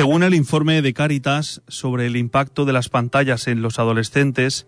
Según 0.00 0.22
el 0.22 0.34
informe 0.34 0.80
de 0.80 0.94
Caritas 0.94 1.60
sobre 1.68 2.06
el 2.06 2.16
impacto 2.16 2.64
de 2.64 2.72
las 2.72 2.88
pantallas 2.88 3.46
en 3.48 3.60
los 3.60 3.78
adolescentes, 3.78 4.66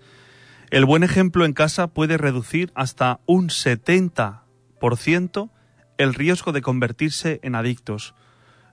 el 0.69 0.85
buen 0.85 1.05
ejemplo 1.05 1.47
en 1.47 1.55
casa 1.55 1.87
puede 1.87 2.19
reducir 2.19 2.71
hasta 2.75 3.19
un 3.25 3.49
70% 3.49 5.51
el 5.97 6.13
riesgo 6.13 6.53
de 6.53 6.61
convertirse 6.61 7.41
en 7.43 7.55
adictos. 7.55 8.15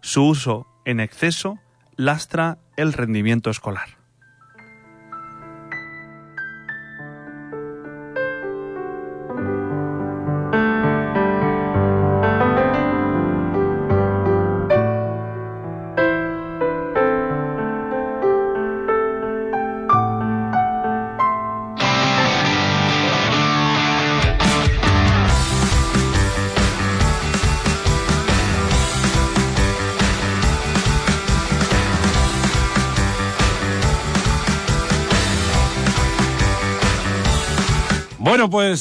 Su 0.02 0.28
uso 0.28 0.68
en 0.84 1.00
exceso 1.00 1.60
lastra 1.96 2.58
el 2.76 2.92
rendimiento 2.92 3.50
escolar. 3.50 3.99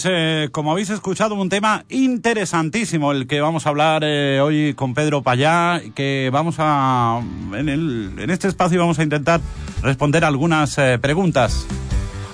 Pues 0.01 0.12
eh, 0.15 0.48
como 0.52 0.70
habéis 0.70 0.91
escuchado, 0.91 1.34
un 1.34 1.48
tema 1.48 1.84
interesantísimo 1.88 3.11
el 3.11 3.27
que 3.27 3.41
vamos 3.41 3.66
a 3.66 3.70
hablar 3.70 4.05
eh, 4.05 4.41
hoy 4.41 4.73
con 4.75 4.95
Pedro 4.95 5.23
Payá, 5.23 5.83
que 5.97 6.30
vamos 6.33 6.55
a, 6.59 7.20
en, 7.52 7.69
el, 7.69 8.12
en 8.16 8.30
este 8.30 8.47
espacio 8.47 8.78
vamos 8.78 9.00
a 9.00 9.03
intentar 9.03 9.41
responder 9.83 10.25
algunas 10.25 10.78
eh, 10.78 11.00
preguntas. 11.00 11.67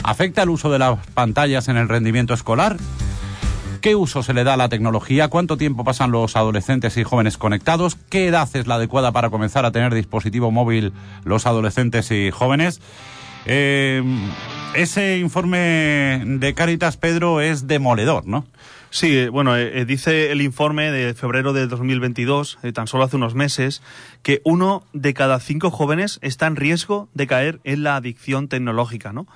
¿Afecta 0.03 0.43
el 0.43 0.51
uso 0.51 0.71
de 0.71 0.79
las 0.79 0.99
pantallas 1.15 1.69
en 1.69 1.79
el 1.79 1.89
rendimiento 1.89 2.35
escolar? 2.35 2.77
¿Qué 3.81 3.95
uso 3.95 4.23
se 4.23 4.35
le 4.35 4.45
da 4.45 4.55
a 4.55 4.59
la 4.59 4.69
tecnología? 4.69 5.29
¿Cuánto 5.29 5.57
tiempo 5.57 5.85
pasan 5.85 6.11
los 6.11 6.37
adolescentes 6.37 6.99
y 6.99 7.05
jóvenes 7.05 7.39
conectados? 7.39 7.97
¿Qué 8.11 8.27
edad 8.27 8.47
es 8.53 8.67
la 8.67 8.75
adecuada 8.75 9.11
para 9.13 9.31
comenzar 9.31 9.65
a 9.65 9.73
tener 9.73 9.95
dispositivo 9.95 10.51
móvil 10.51 10.93
los 11.25 11.47
adolescentes 11.47 12.11
y 12.11 12.31
jóvenes? 12.31 12.83
Eh, 13.47 14.03
ese 14.75 15.19
informe 15.19 16.23
de 16.25 16.55
Caritas, 16.55 16.97
Pedro, 16.97 17.41
es 17.41 17.67
demoledor, 17.67 18.27
¿no? 18.27 18.45
Sí, 18.91 19.17
eh, 19.17 19.29
bueno, 19.29 19.57
eh, 19.57 19.81
eh, 19.81 19.85
dice 19.85 20.31
el 20.31 20.41
informe 20.41 20.91
de 20.91 21.15
febrero 21.15 21.53
de 21.53 21.67
2022, 21.67 22.59
tan 22.73 22.87
solo 22.87 23.05
hace 23.05 23.17
unos 23.17 23.35
meses, 23.35 23.83
que 24.23 24.41
uno 24.45 24.85
de 24.93 25.15
cada 25.15 25.41
cinco 25.41 25.71
jóvenes 25.71 26.19
está 26.23 26.47
en 26.47 26.57
riesgo 26.57 27.09
de 27.13 27.27
caer 27.27 27.61
en 27.65 27.83
la 27.83 27.97
adicción 27.97 28.49
tecnológica, 28.49 29.13
¿no? 29.13 29.27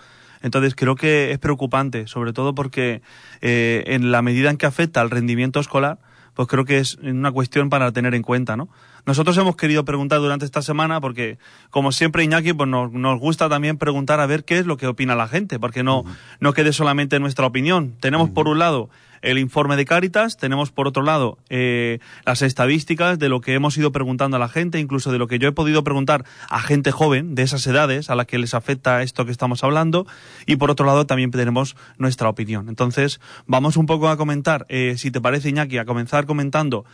Entonces 0.43 0.75
creo 0.77 0.95
que 0.95 1.33
es 1.33 1.39
preocupante, 1.41 2.07
sobre 2.07 2.33
todo 2.33 2.55
porque 2.55 3.03
en 3.41 4.13
la 4.13 4.23
medida 4.23 4.51
en 4.51 4.57
que 4.57 4.67
afecta 4.67 5.01
al 5.01 5.11
rendimiento 5.11 5.59
escolar, 5.59 5.99
pues 6.39 6.47
creo 6.47 6.65
que 6.65 6.79
es 6.79 6.95
una 7.03 7.33
cuestión 7.33 7.69
para 7.69 7.91
tener 7.91 8.15
en 8.15 8.23
cuenta, 8.23 8.57
¿no? 8.57 8.69
Nosotros 9.05 9.37
hemos 9.39 9.57
querido 9.57 9.85
preguntar 9.85 10.21
durante 10.21 10.45
esta 10.45 10.63
semana, 10.63 11.01
porque 11.01 11.37
como 11.71 11.91
siempre 11.91 12.23
Iñaki, 12.23 12.53
pues 12.53 12.69
nos, 12.69 12.93
nos 12.93 13.19
gusta 13.19 13.49
también 13.49 13.77
preguntar 13.77 14.21
a 14.21 14.27
ver 14.27 14.45
qué 14.45 14.61
es 14.61 14.65
lo 14.65 14.77
que 14.77 14.87
opina 14.87 15.17
la 15.17 15.27
gente, 15.27 15.59
porque 15.59 15.83
no, 15.83 16.05
no 16.39 16.53
quede 16.53 16.73
solamente 16.73 17.19
nuestra 17.19 17.45
opinión. 17.45 17.97
Tenemos 17.99 18.31
por 18.31 18.47
un 18.47 18.61
lado 18.61 18.89
el 19.23 19.39
informe 19.39 19.77
de 19.77 19.85
Cáritas, 19.85 20.37
tenemos 20.37 20.71
por 20.71 20.89
otro 20.89 21.03
lado 21.03 21.39
eh, 21.49 21.99
las 22.25 22.43
estadísticas 22.43 23.19
de 23.19 23.29
lo 23.29 23.41
que 23.41 23.55
hemos 23.55 23.77
ido 23.77 23.93
preguntando 23.93 24.37
a 24.37 24.41
la 24.41 24.49
gente, 24.49 24.79
incluso 24.79 25.13
de 25.13 25.19
lo 25.19 25.27
que 25.27 25.39
yo 25.39 25.49
he 25.49 25.53
podido 25.53 25.85
preguntar 25.85 26.25
a 26.49 26.61
gente 26.61 26.91
joven 26.91 27.35
de 27.35 27.43
esas 27.43 27.67
edades 27.67 28.11
a 28.11 28.15
la 28.15 28.25
que 28.25 28.39
les 28.39 28.55
afecta 28.55 29.03
esto 29.03 29.25
que 29.25 29.33
estamos 29.33 29.65
hablando, 29.65 30.07
y 30.47 30.57
por 30.57 30.71
otro 30.71 30.87
lado 30.87 31.07
también 31.07 31.31
tenemos 31.31 31.77
nuestra 31.99 32.29
opinión. 32.29 32.69
Entonces, 32.69 33.21
vamos 33.47 33.77
un 33.77 33.87
poco 33.87 34.09
a 34.09 34.17
comentar, 34.17 34.67
eh, 34.69 34.95
si 34.97 35.11
te 35.11 35.21
parece 35.21 35.49
Iñaki, 35.49 35.79
a 35.79 35.85
comenzar 35.85 36.27
comentando 36.27 36.85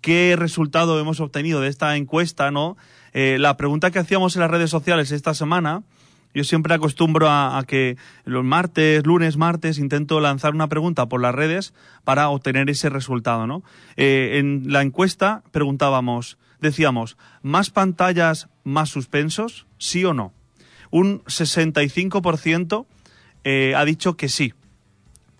qué 0.00 0.34
resultado 0.36 1.00
hemos 1.00 1.20
obtenido 1.20 1.60
de 1.60 1.68
esta 1.68 1.96
encuesta, 1.96 2.50
¿no? 2.50 2.76
Eh, 3.14 3.36
la 3.38 3.56
pregunta 3.56 3.90
que 3.90 3.98
hacíamos 3.98 4.36
en 4.36 4.40
las 4.40 4.50
redes 4.50 4.70
sociales 4.70 5.12
esta 5.12 5.34
semana 5.34 5.82
yo 6.34 6.44
siempre 6.44 6.74
acostumbro 6.74 7.28
a, 7.28 7.62
que 7.66 7.96
los 8.24 8.44
martes, 8.44 9.04
lunes, 9.06 9.36
martes, 9.36 9.78
intento 9.78 10.20
lanzar 10.20 10.54
una 10.54 10.68
pregunta 10.68 11.06
por 11.06 11.20
las 11.20 11.34
redes 11.34 11.74
para 12.04 12.28
obtener 12.28 12.70
ese 12.70 12.88
resultado, 12.88 13.46
¿no? 13.46 13.62
Eh, 13.96 14.38
en 14.38 14.72
la 14.72 14.82
encuesta 14.82 15.42
preguntábamos, 15.50 16.38
decíamos, 16.60 17.16
¿más 17.42 17.70
pantallas, 17.70 18.48
más 18.64 18.88
suspensos? 18.88 19.66
¿Sí 19.78 20.04
o 20.04 20.14
no? 20.14 20.32
Un 20.90 21.22
65% 21.24 22.86
eh, 23.44 23.74
ha 23.76 23.84
dicho 23.84 24.16
que 24.16 24.28
sí, 24.28 24.54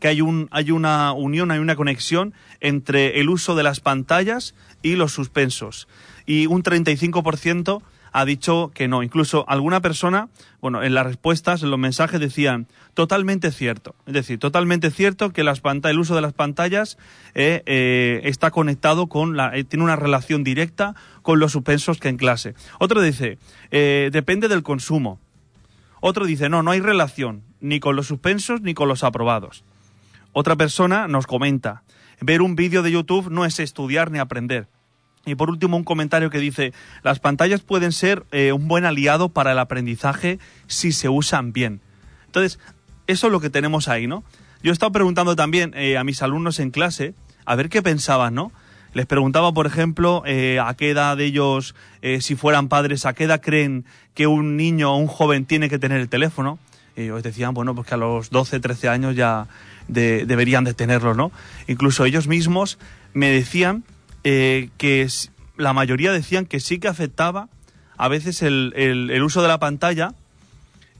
que 0.02 0.08
hay, 0.08 0.20
un, 0.20 0.48
hay 0.50 0.72
una 0.72 1.12
unión, 1.12 1.52
hay 1.52 1.60
una 1.60 1.76
conexión 1.76 2.34
entre 2.60 3.20
el 3.20 3.28
uso 3.28 3.54
de 3.54 3.62
las 3.62 3.80
pantallas 3.80 4.54
y 4.82 4.96
los 4.96 5.12
suspensos. 5.12 5.88
Y 6.26 6.46
un 6.46 6.62
35% 6.62 7.82
ha 8.12 8.24
dicho 8.24 8.70
que 8.74 8.88
no. 8.88 9.02
Incluso 9.02 9.44
alguna 9.48 9.80
persona, 9.80 10.28
bueno, 10.60 10.82
en 10.82 10.94
las 10.94 11.06
respuestas, 11.06 11.62
en 11.62 11.70
los 11.70 11.78
mensajes 11.78 12.20
decían 12.20 12.66
totalmente 12.94 13.50
cierto. 13.50 13.94
Es 14.06 14.12
decir, 14.12 14.38
totalmente 14.38 14.90
cierto 14.90 15.32
que 15.32 15.40
el 15.40 15.98
uso 15.98 16.14
de 16.14 16.20
las 16.20 16.32
pantallas 16.34 16.98
eh, 17.34 17.62
eh, 17.66 18.20
está 18.24 18.50
conectado 18.50 19.06
con 19.06 19.36
la, 19.36 19.56
eh, 19.56 19.64
tiene 19.64 19.84
una 19.84 19.96
relación 19.96 20.44
directa 20.44 20.94
con 21.22 21.40
los 21.40 21.52
suspensos 21.52 21.98
que 21.98 22.08
en 22.08 22.18
clase. 22.18 22.54
Otro 22.78 23.00
dice, 23.00 23.38
depende 23.70 24.48
del 24.48 24.62
consumo. 24.62 25.18
Otro 26.00 26.26
dice, 26.26 26.48
no, 26.48 26.62
no 26.62 26.72
hay 26.72 26.80
relación 26.80 27.42
ni 27.60 27.80
con 27.80 27.96
los 27.96 28.08
suspensos 28.08 28.60
ni 28.60 28.74
con 28.74 28.88
los 28.88 29.04
aprobados. 29.04 29.64
Otra 30.32 30.56
persona 30.56 31.08
nos 31.08 31.26
comenta, 31.26 31.84
ver 32.20 32.42
un 32.42 32.56
vídeo 32.56 32.82
de 32.82 32.90
YouTube 32.90 33.30
no 33.30 33.44
es 33.44 33.60
estudiar 33.60 34.10
ni 34.10 34.18
aprender. 34.18 34.68
Y 35.24 35.36
por 35.36 35.50
último, 35.50 35.76
un 35.76 35.84
comentario 35.84 36.30
que 36.30 36.38
dice, 36.38 36.72
las 37.02 37.20
pantallas 37.20 37.60
pueden 37.60 37.92
ser 37.92 38.24
eh, 38.32 38.52
un 38.52 38.66
buen 38.66 38.84
aliado 38.84 39.28
para 39.28 39.52
el 39.52 39.58
aprendizaje 39.58 40.38
si 40.66 40.92
se 40.92 41.08
usan 41.08 41.52
bien. 41.52 41.80
Entonces, 42.26 42.58
eso 43.06 43.26
es 43.28 43.32
lo 43.32 43.40
que 43.40 43.50
tenemos 43.50 43.88
ahí, 43.88 44.06
¿no? 44.06 44.24
Yo 44.62 44.70
he 44.70 44.72
estado 44.72 44.92
preguntando 44.92 45.36
también 45.36 45.74
eh, 45.76 45.96
a 45.96 46.04
mis 46.04 46.22
alumnos 46.22 46.58
en 46.58 46.70
clase 46.70 47.14
a 47.44 47.54
ver 47.54 47.68
qué 47.68 47.82
pensaban, 47.82 48.34
¿no? 48.34 48.52
Les 48.94 49.06
preguntaba, 49.06 49.52
por 49.52 49.66
ejemplo, 49.66 50.22
eh, 50.26 50.60
a 50.60 50.74
qué 50.74 50.90
edad 50.90 51.18
ellos, 51.18 51.74
si 52.20 52.36
fueran 52.36 52.68
padres, 52.68 53.06
a 53.06 53.14
qué 53.14 53.24
edad 53.24 53.40
creen 53.40 53.86
que 54.12 54.26
un 54.26 54.56
niño 54.58 54.92
o 54.92 54.96
un 54.96 55.06
joven 55.06 55.46
tiene 55.46 55.70
que 55.70 55.78
tener 55.78 55.98
el 55.98 56.10
teléfono. 56.10 56.58
Y 56.94 57.04
ellos 57.04 57.22
decían, 57.22 57.54
bueno, 57.54 57.74
pues 57.74 57.86
que 57.86 57.94
a 57.94 57.96
los 57.96 58.28
12, 58.28 58.60
13 58.60 58.90
años 58.90 59.16
ya 59.16 59.46
deberían 59.88 60.64
de 60.64 60.74
tenerlo, 60.74 61.14
¿no? 61.14 61.32
Incluso 61.68 62.04
ellos 62.04 62.28
mismos 62.28 62.78
me 63.14 63.30
decían 63.30 63.82
eh, 64.24 64.70
que 64.78 65.08
la 65.56 65.72
mayoría 65.72 66.12
decían 66.12 66.46
que 66.46 66.60
sí 66.60 66.78
que 66.78 66.88
afectaba 66.88 67.48
a 67.96 68.08
veces 68.08 68.42
el, 68.42 68.72
el, 68.76 69.22
uso 69.22 69.42
de 69.42 69.48
la 69.48 69.58
pantalla 69.58 70.14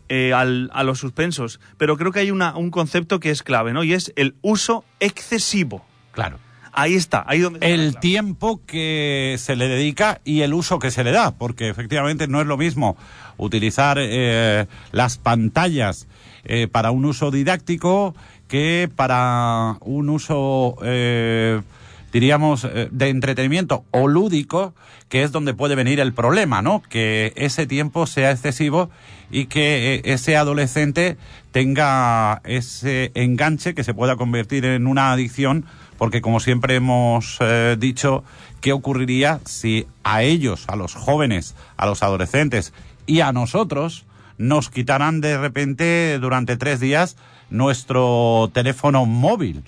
eh, 0.08 0.32
al, 0.32 0.70
a 0.72 0.82
los 0.82 0.98
suspensos. 0.98 1.60
Pero 1.78 1.96
creo 1.96 2.12
que 2.12 2.20
hay 2.20 2.30
una, 2.30 2.56
un 2.56 2.70
concepto 2.70 3.20
que 3.20 3.30
es 3.30 3.42
clave, 3.42 3.72
¿no? 3.72 3.84
Y 3.84 3.92
es 3.94 4.12
el 4.16 4.34
uso 4.42 4.84
excesivo. 5.00 5.84
Claro. 6.12 6.38
Ahí 6.72 6.94
está, 6.94 7.22
ahí 7.26 7.40
donde 7.40 7.70
El 7.70 7.98
tiempo 7.98 8.60
que 8.66 9.36
se 9.38 9.56
le 9.56 9.68
dedica 9.68 10.20
y 10.24 10.40
el 10.40 10.54
uso 10.54 10.78
que 10.78 10.90
se 10.90 11.04
le 11.04 11.12
da, 11.12 11.32
porque 11.32 11.68
efectivamente 11.68 12.28
no 12.28 12.40
es 12.40 12.46
lo 12.46 12.56
mismo 12.56 12.96
utilizar 13.36 13.98
eh, 14.00 14.66
las 14.90 15.18
pantallas 15.18 16.06
para 16.72 16.90
un 16.90 17.04
uso 17.04 17.30
didáctico 17.30 18.16
que 18.48 18.90
para 18.96 19.76
un 19.80 20.08
uso 20.08 20.76
diríamos, 22.12 22.64
eh, 22.64 22.88
de 22.90 23.08
entretenimiento 23.08 23.84
o 23.90 24.06
lúdico, 24.06 24.74
que 25.08 25.22
es 25.22 25.32
donde 25.32 25.54
puede 25.54 25.74
venir 25.74 25.98
el 25.98 26.12
problema, 26.12 26.62
¿no? 26.62 26.82
Que 26.88 27.32
ese 27.36 27.66
tiempo 27.66 28.06
sea 28.06 28.30
excesivo 28.30 28.90
y 29.30 29.46
que 29.46 29.94
eh, 29.94 30.02
ese 30.04 30.36
adolescente 30.36 31.16
tenga 31.50 32.42
ese 32.44 33.10
enganche 33.14 33.74
que 33.74 33.82
se 33.82 33.94
pueda 33.94 34.16
convertir 34.16 34.66
en 34.66 34.86
una 34.86 35.10
adicción, 35.10 35.64
porque 35.96 36.20
como 36.20 36.38
siempre 36.38 36.76
hemos 36.76 37.38
eh, 37.40 37.76
dicho, 37.78 38.24
¿qué 38.60 38.72
ocurriría 38.72 39.40
si 39.46 39.86
a 40.04 40.22
ellos, 40.22 40.66
a 40.68 40.76
los 40.76 40.94
jóvenes, 40.94 41.54
a 41.78 41.86
los 41.86 42.02
adolescentes 42.02 42.74
y 43.06 43.20
a 43.20 43.32
nosotros 43.32 44.04
nos 44.36 44.70
quitaran 44.70 45.20
de 45.20 45.38
repente 45.38 46.18
durante 46.18 46.56
tres 46.56 46.78
días 46.78 47.16
nuestro 47.48 48.50
teléfono 48.52 49.06
móvil? 49.06 49.64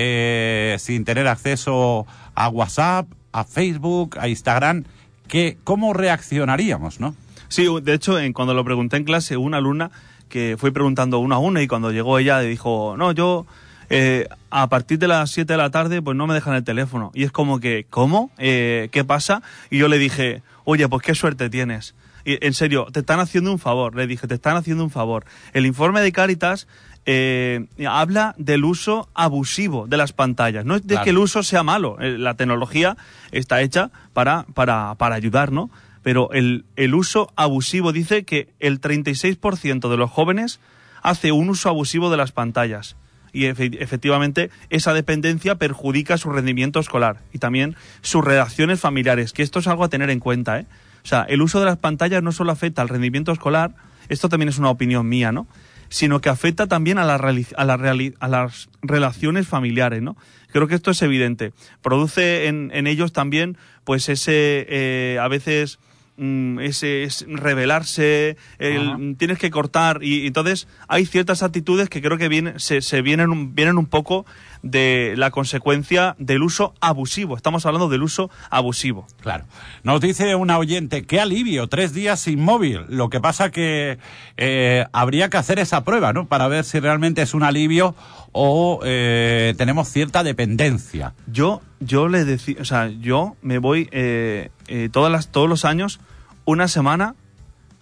Eh, 0.00 0.76
sin 0.78 1.04
tener 1.04 1.26
acceso 1.26 2.06
a 2.36 2.48
WhatsApp, 2.48 3.08
a 3.32 3.42
Facebook, 3.42 4.16
a 4.20 4.28
Instagram, 4.28 4.84
que, 5.26 5.58
¿cómo 5.64 5.92
reaccionaríamos, 5.92 7.00
no? 7.00 7.16
Sí, 7.48 7.66
de 7.82 7.94
hecho, 7.94 8.16
cuando 8.32 8.54
lo 8.54 8.64
pregunté 8.64 8.96
en 8.96 9.02
clase, 9.02 9.36
una 9.36 9.56
alumna 9.56 9.90
que 10.28 10.54
fue 10.56 10.70
preguntando 10.70 11.18
uno 11.18 11.34
a 11.34 11.38
uno 11.38 11.60
y 11.60 11.66
cuando 11.66 11.90
llegó 11.90 12.20
ella 12.20 12.38
dijo, 12.38 12.94
no, 12.96 13.10
yo 13.10 13.44
eh, 13.90 14.28
a 14.50 14.68
partir 14.68 15.00
de 15.00 15.08
las 15.08 15.32
7 15.32 15.52
de 15.52 15.56
la 15.56 15.70
tarde 15.70 16.00
pues 16.00 16.16
no 16.16 16.28
me 16.28 16.34
dejan 16.34 16.54
el 16.54 16.62
teléfono. 16.62 17.10
Y 17.12 17.24
es 17.24 17.32
como 17.32 17.58
que, 17.58 17.84
¿cómo? 17.90 18.30
Eh, 18.38 18.90
¿Qué 18.92 19.02
pasa? 19.02 19.42
Y 19.68 19.78
yo 19.78 19.88
le 19.88 19.98
dije, 19.98 20.42
oye, 20.62 20.88
pues 20.88 21.02
qué 21.02 21.16
suerte 21.16 21.50
tienes 21.50 21.96
en 22.40 22.54
serio, 22.54 22.86
te 22.92 23.00
están 23.00 23.20
haciendo 23.20 23.50
un 23.50 23.58
favor, 23.58 23.94
le 23.94 24.06
dije, 24.06 24.26
te 24.26 24.34
están 24.34 24.56
haciendo 24.56 24.84
un 24.84 24.90
favor. 24.90 25.24
El 25.52 25.66
informe 25.66 26.00
de 26.00 26.12
Cáritas 26.12 26.66
eh, 27.10 27.66
habla 27.88 28.34
del 28.36 28.64
uso 28.66 29.08
abusivo 29.14 29.86
de 29.86 29.96
las 29.96 30.12
pantallas. 30.12 30.66
No 30.66 30.74
es 30.76 30.82
de 30.82 30.88
Claro. 30.88 31.04
que 31.04 31.10
el 31.10 31.18
uso 31.18 31.42
sea 31.42 31.62
malo. 31.62 31.96
eh, 32.00 32.18
La 32.18 32.34
tecnología 32.34 32.98
está 33.32 33.62
hecha 33.62 33.90
para, 34.12 34.44
para, 34.52 34.94
para 34.96 35.14
ayudar, 35.14 35.50
¿no? 35.50 35.70
Pero 36.02 36.30
el, 36.32 36.66
el 36.76 36.94
uso 36.94 37.32
abusivo 37.34 37.92
dice 37.92 38.24
que 38.24 38.48
el 38.60 38.78
36% 38.80 39.88
de 39.88 39.96
los 39.96 40.10
jóvenes 40.10 40.60
hace 41.02 41.32
un 41.32 41.48
uso 41.48 41.70
abusivo 41.70 42.10
de 42.10 42.18
las 42.18 42.32
pantallas. 42.32 42.96
Y 43.32 43.44
efe- 43.44 43.76
efectivamente 43.80 44.50
esa 44.68 44.92
dependencia 44.92 45.54
perjudica 45.54 46.18
su 46.18 46.28
rendimiento 46.30 46.78
escolar 46.78 47.22
y 47.32 47.38
también 47.38 47.74
sus 48.02 48.22
relaciones 48.22 48.80
familiares, 48.80 49.32
que 49.32 49.42
esto 49.42 49.60
es 49.60 49.66
algo 49.66 49.84
a 49.84 49.88
tener 49.88 50.10
en 50.10 50.20
cuenta. 50.20 50.58
¿eh? 50.60 50.66
O 51.04 51.06
sea, 51.08 51.22
el 51.22 51.40
uso 51.40 51.58
de 51.58 51.66
las 51.66 51.78
pantallas 51.78 52.22
no 52.22 52.32
solo 52.32 52.52
afecta 52.52 52.82
al 52.82 52.88
rendimiento 52.90 53.32
escolar, 53.32 53.72
esto 54.10 54.28
también 54.28 54.48
es 54.50 54.58
una 54.58 54.70
opinión 54.70 55.08
mía, 55.08 55.32
¿no? 55.32 55.46
Sino 55.88 56.20
que 56.20 56.28
afecta 56.28 56.66
también 56.66 56.98
a, 56.98 57.04
la 57.04 57.14
a, 57.14 57.64
la 57.64 57.74
a 58.20 58.28
las 58.28 58.68
relaciones 58.82 59.48
familiares, 59.48 60.02
¿no? 60.02 60.16
Creo 60.52 60.66
que 60.66 60.74
esto 60.74 60.90
es 60.90 61.02
evidente. 61.02 61.52
Produce 61.82 62.46
en, 62.46 62.70
en 62.72 62.86
ellos 62.86 63.12
también, 63.12 63.58
pues 63.84 64.08
ese, 64.08 64.66
eh, 64.68 65.18
a 65.20 65.28
veces, 65.28 65.78
mm, 66.16 66.60
ese 66.60 67.02
es 67.04 67.26
rebelarse, 67.28 68.36
el, 68.58 69.16
tienes 69.18 69.38
que 69.38 69.50
cortar, 69.50 70.02
y, 70.02 70.26
entonces 70.26 70.66
hay 70.88 71.04
ciertas 71.04 71.42
actitudes 71.42 71.88
que 71.90 72.00
creo 72.00 72.16
que 72.16 72.28
vienen, 72.28 72.58
se, 72.58 72.80
se 72.80 73.02
vienen, 73.02 73.54
vienen 73.54 73.76
un 73.76 73.86
poco 73.86 74.24
de 74.62 75.14
la 75.16 75.30
consecuencia 75.30 76.16
del 76.18 76.42
uso 76.42 76.74
abusivo. 76.80 77.36
Estamos 77.36 77.66
hablando 77.66 77.88
del 77.88 78.02
uso 78.02 78.30
abusivo. 78.50 79.06
Claro. 79.20 79.44
Nos 79.82 80.00
dice 80.00 80.34
una 80.34 80.58
oyente, 80.58 81.04
qué 81.04 81.20
alivio, 81.20 81.68
tres 81.68 81.92
días 81.92 82.20
sin 82.20 82.40
móvil. 82.40 82.84
Lo 82.88 83.10
que 83.10 83.20
pasa 83.20 83.50
que 83.50 83.98
eh, 84.36 84.86
habría 84.92 85.30
que 85.30 85.36
hacer 85.36 85.58
esa 85.58 85.84
prueba, 85.84 86.12
¿no? 86.12 86.26
Para 86.26 86.48
ver 86.48 86.64
si 86.64 86.80
realmente 86.80 87.22
es 87.22 87.34
un 87.34 87.42
alivio 87.42 87.94
o 88.32 88.80
eh, 88.84 89.54
tenemos 89.56 89.88
cierta 89.88 90.22
dependencia. 90.22 91.14
Yo, 91.26 91.62
yo 91.80 92.08
le 92.08 92.24
decía, 92.24 92.56
o 92.60 92.64
sea, 92.64 92.88
yo 92.88 93.36
me 93.42 93.58
voy 93.58 93.88
eh, 93.92 94.50
eh, 94.66 94.88
todas 94.92 95.10
las, 95.10 95.28
todos 95.28 95.48
los 95.48 95.64
años 95.64 96.00
una 96.44 96.68
semana 96.68 97.14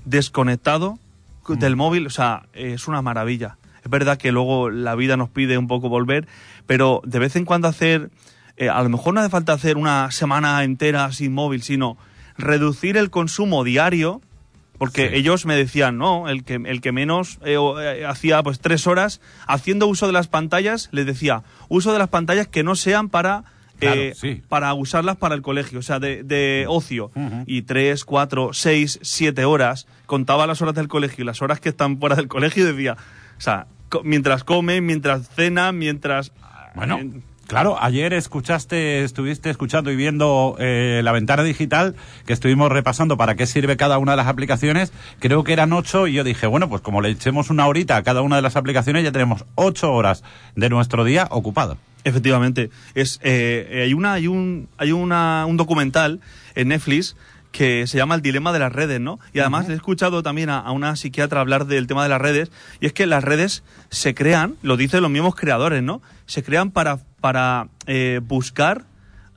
desconectado 0.04 0.98
Mm. 1.54 1.58
del 1.58 1.76
móvil, 1.76 2.06
o 2.06 2.10
sea, 2.10 2.46
es 2.52 2.88
una 2.88 3.02
maravilla. 3.02 3.56
Es 3.86 3.90
verdad 3.90 4.18
que 4.18 4.32
luego 4.32 4.68
la 4.68 4.96
vida 4.96 5.16
nos 5.16 5.30
pide 5.30 5.56
un 5.58 5.68
poco 5.68 5.88
volver, 5.88 6.26
pero 6.66 7.00
de 7.04 7.20
vez 7.20 7.36
en 7.36 7.44
cuando 7.44 7.68
hacer, 7.68 8.10
eh, 8.56 8.68
a 8.68 8.82
lo 8.82 8.88
mejor 8.88 9.14
no 9.14 9.20
hace 9.20 9.30
falta 9.30 9.52
hacer 9.52 9.76
una 9.76 10.10
semana 10.10 10.64
entera 10.64 11.12
sin 11.12 11.32
móvil, 11.32 11.62
sino 11.62 11.96
reducir 12.36 12.96
el 12.96 13.10
consumo 13.10 13.62
diario, 13.62 14.20
porque 14.76 15.08
Sí. 15.08 15.14
ellos 15.14 15.46
me 15.46 15.54
decían, 15.54 15.98
no, 15.98 16.28
el 16.28 16.42
que, 16.42 16.54
el 16.54 16.80
que 16.80 16.90
menos 16.90 17.38
eh, 17.44 17.56
eh, 17.80 18.04
hacía 18.04 18.42
pues 18.42 18.58
tres 18.58 18.88
horas 18.88 19.20
haciendo 19.46 19.86
uso 19.86 20.08
de 20.08 20.12
las 20.12 20.26
pantallas, 20.26 20.88
les 20.90 21.06
decía, 21.06 21.44
uso 21.68 21.92
de 21.92 22.00
las 22.00 22.08
pantallas 22.08 22.48
que 22.48 22.64
no 22.64 22.74
sean 22.74 23.08
para... 23.08 23.44
Claro, 23.78 24.00
eh, 24.00 24.14
sí. 24.16 24.42
para 24.48 24.72
usarlas 24.72 25.16
para 25.18 25.34
el 25.34 25.42
colegio, 25.42 25.78
o 25.80 25.82
sea, 25.82 25.98
de, 26.00 26.22
de 26.24 26.64
ocio. 26.66 27.10
Ujú. 27.14 27.44
Y 27.46 27.60
tres, 27.62 28.06
cuatro, 28.06 28.54
seis, 28.54 28.98
siete 29.02 29.44
horas, 29.44 29.86
contaba 30.06 30.46
las 30.46 30.60
horas 30.62 30.74
del 30.74 30.88
colegio 30.88 31.22
y 31.22 31.26
las 31.26 31.40
horas 31.42 31.60
que 31.60 31.68
están 31.68 31.98
fuera 31.98 32.16
del 32.16 32.26
colegio 32.26 32.64
y 32.66 32.72
decía, 32.72 32.96
o 33.36 33.40
sea, 33.40 33.66
mientras 34.04 34.44
comen, 34.44 34.84
mientras 34.86 35.28
cenan, 35.28 35.78
mientras... 35.78 36.32
Bueno, 36.74 36.98
eh, 36.98 37.10
claro, 37.46 37.82
ayer 37.82 38.12
escuchaste, 38.12 39.02
estuviste 39.04 39.50
escuchando 39.50 39.90
y 39.90 39.96
viendo 39.96 40.56
eh, 40.58 41.00
la 41.02 41.12
ventana 41.12 41.42
digital 41.42 41.94
que 42.26 42.32
estuvimos 42.32 42.70
repasando 42.70 43.16
para 43.16 43.34
qué 43.34 43.46
sirve 43.46 43.76
cada 43.76 43.98
una 43.98 44.12
de 44.12 44.16
las 44.18 44.26
aplicaciones. 44.26 44.92
Creo 45.20 45.44
que 45.44 45.52
eran 45.52 45.72
ocho 45.72 46.06
y 46.06 46.12
yo 46.12 46.24
dije, 46.24 46.46
bueno, 46.46 46.68
pues 46.68 46.82
como 46.82 47.00
le 47.00 47.10
echemos 47.10 47.50
una 47.50 47.66
horita 47.66 47.96
a 47.96 48.02
cada 48.02 48.22
una 48.22 48.36
de 48.36 48.42
las 48.42 48.56
aplicaciones 48.56 49.04
ya 49.04 49.12
tenemos 49.12 49.44
ocho 49.54 49.92
horas 49.92 50.22
de 50.54 50.68
nuestro 50.68 51.04
día 51.04 51.28
ocupado. 51.30 51.78
Efectivamente. 52.04 52.70
Es, 52.94 53.18
eh, 53.24 53.82
hay 53.82 53.92
una, 53.92 54.12
hay 54.12 54.28
un, 54.28 54.68
hay 54.78 54.92
una, 54.92 55.44
un 55.46 55.56
documental 55.56 56.20
en 56.54 56.68
Netflix 56.68 57.16
que 57.56 57.86
se 57.86 57.96
llama 57.96 58.14
El 58.16 58.22
dilema 58.22 58.52
de 58.52 58.58
las 58.58 58.72
redes, 58.72 59.00
¿no? 59.00 59.18
Y 59.32 59.38
además 59.38 59.68
he 59.68 59.72
escuchado 59.72 60.22
también 60.22 60.50
a, 60.50 60.58
a 60.58 60.72
una 60.72 60.94
psiquiatra 60.96 61.40
hablar 61.40 61.66
del 61.66 61.86
tema 61.86 62.02
de 62.02 62.08
las 62.10 62.20
redes, 62.20 62.50
y 62.80 62.86
es 62.86 62.92
que 62.92 63.06
las 63.06 63.24
redes 63.24 63.62
se 63.88 64.14
crean, 64.14 64.56
lo 64.62 64.76
dicen 64.76 65.00
los 65.00 65.10
mismos 65.10 65.34
creadores, 65.36 65.82
¿no? 65.82 66.02
Se 66.26 66.42
crean 66.42 66.70
para, 66.70 66.98
para 67.20 67.68
eh, 67.86 68.20
buscar 68.22 68.84